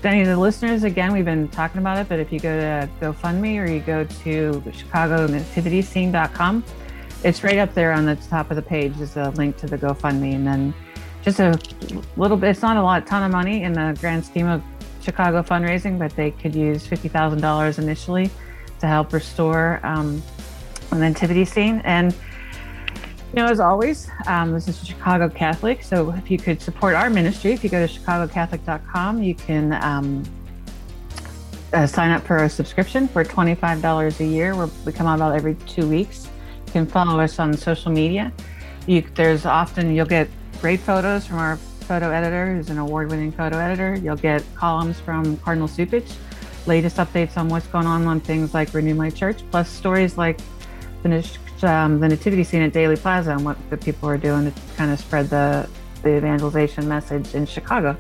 any 0.02 0.22
of 0.22 0.28
the 0.28 0.38
listeners, 0.38 0.86
again, 0.86 1.12
we've 1.12 1.26
been 1.26 1.50
talking 1.50 1.82
about 1.82 1.98
it, 1.98 2.08
but 2.08 2.20
if 2.20 2.32
you 2.32 2.40
go 2.40 2.58
to 2.58 2.90
GoFundMe 3.02 3.62
or 3.62 3.70
you 3.70 3.82
go 3.82 4.06
to 4.06 4.62
ChicagoNativityScene.com, 4.62 6.64
it's 7.26 7.44
right 7.44 7.58
up 7.58 7.74
there 7.74 7.92
on 7.92 8.06
the 8.06 8.16
top 8.16 8.50
of 8.50 8.56
the 8.56 8.62
page. 8.62 8.94
There's 8.96 9.18
a 9.18 9.32
link 9.32 9.58
to 9.58 9.68
the 9.68 9.78
GoFundMe, 9.78 10.36
and 10.36 10.48
then 10.48 10.74
just 11.22 11.42
a 11.42 11.60
little 12.16 12.38
bit. 12.38 12.52
It's 12.52 12.62
not 12.62 12.78
a 12.78 12.82
lot, 12.82 13.06
ton 13.06 13.24
of 13.24 13.32
money 13.34 13.64
in 13.64 13.74
the 13.74 13.98
grand 14.00 14.24
scheme 14.24 14.48
of 14.48 14.64
Chicago 15.08 15.42
fundraising, 15.42 15.98
but 15.98 16.14
they 16.18 16.32
could 16.32 16.54
use 16.54 16.86
fifty 16.86 17.08
thousand 17.08 17.40
dollars 17.40 17.80
initially 17.80 18.30
to 18.82 18.88
help 18.88 19.14
restore 19.14 19.80
um, 19.84 20.22
the 20.90 20.98
nativity 20.98 21.46
scene. 21.46 21.82
And 21.86 22.14
you 22.14 23.36
know, 23.36 23.46
as 23.46 23.62
always, 23.62 24.10
um, 24.26 24.52
this 24.52 24.68
is 24.68 24.86
Chicago 24.86 25.30
Catholic. 25.30 25.82
So 25.82 26.12
if 26.12 26.30
you 26.30 26.38
could 26.38 26.62
support 26.62 26.94
our 26.94 27.10
ministry, 27.10 27.54
if 27.54 27.64
you 27.64 27.70
go 27.70 27.88
to 27.88 27.94
chicagocatholic.com, 27.94 29.24
you 29.24 29.34
can 29.34 29.72
um, 29.82 30.24
uh, 31.72 31.88
sign 31.88 32.12
up 32.12 32.24
for 32.24 32.44
a 32.44 32.50
subscription 32.50 33.08
for 33.08 33.24
$25 33.24 34.20
a 34.20 34.26
year. 34.26 34.56
Where 34.58 34.70
we 34.86 34.92
come 34.92 35.08
out 35.08 35.16
about 35.16 35.36
every 35.36 35.56
two 35.68 35.88
weeks. 35.88 36.28
You 36.66 36.74
can 36.74 36.86
follow 36.86 37.18
us 37.22 37.40
on 37.40 37.54
social 37.54 37.94
media. 37.94 38.34
You, 38.88 39.04
there's 39.16 39.46
often 39.46 39.96
you'll 39.96 40.06
get 40.06 40.28
great 40.60 40.82
photos 40.82 41.26
from 41.26 41.38
our 41.38 41.58
photo 41.88 42.12
editor, 42.12 42.54
who's 42.54 42.70
an 42.70 42.78
award-winning 42.78 43.32
photo 43.32 43.58
editor. 43.58 43.96
You'll 43.96 44.18
get 44.18 44.44
columns 44.56 45.00
from 45.00 45.38
Cardinal 45.38 45.70
Cupich, 45.70 46.16
latest 46.66 46.98
updates 46.98 47.38
on 47.38 47.48
what's 47.48 47.68
going 47.68 47.88
on 47.88 48.06
on 48.06 48.20
things 48.20 48.54
like 48.54 48.74
Renew 48.74 48.94
My 48.94 49.10
Church, 49.10 49.40
plus 49.52 49.70
stories 49.70 50.18
like 50.18 50.40
finished 51.02 51.40
um, 51.64 52.00
the 52.00 52.10
nativity 52.10 52.44
scene 52.44 52.62
at 52.62 52.74
Daley 52.74 52.98
Plaza 52.98 53.32
and 53.32 53.46
what 53.46 53.58
the 53.70 53.78
people 53.78 54.10
are 54.10 54.18
doing 54.18 54.52
to 54.52 54.62
kind 54.76 54.92
of 54.92 55.00
spread 55.00 55.30
the, 55.30 55.68
the 56.04 56.18
evangelization 56.18 56.88
message 56.88 57.34
in 57.34 57.46
Chicago. 57.46 57.96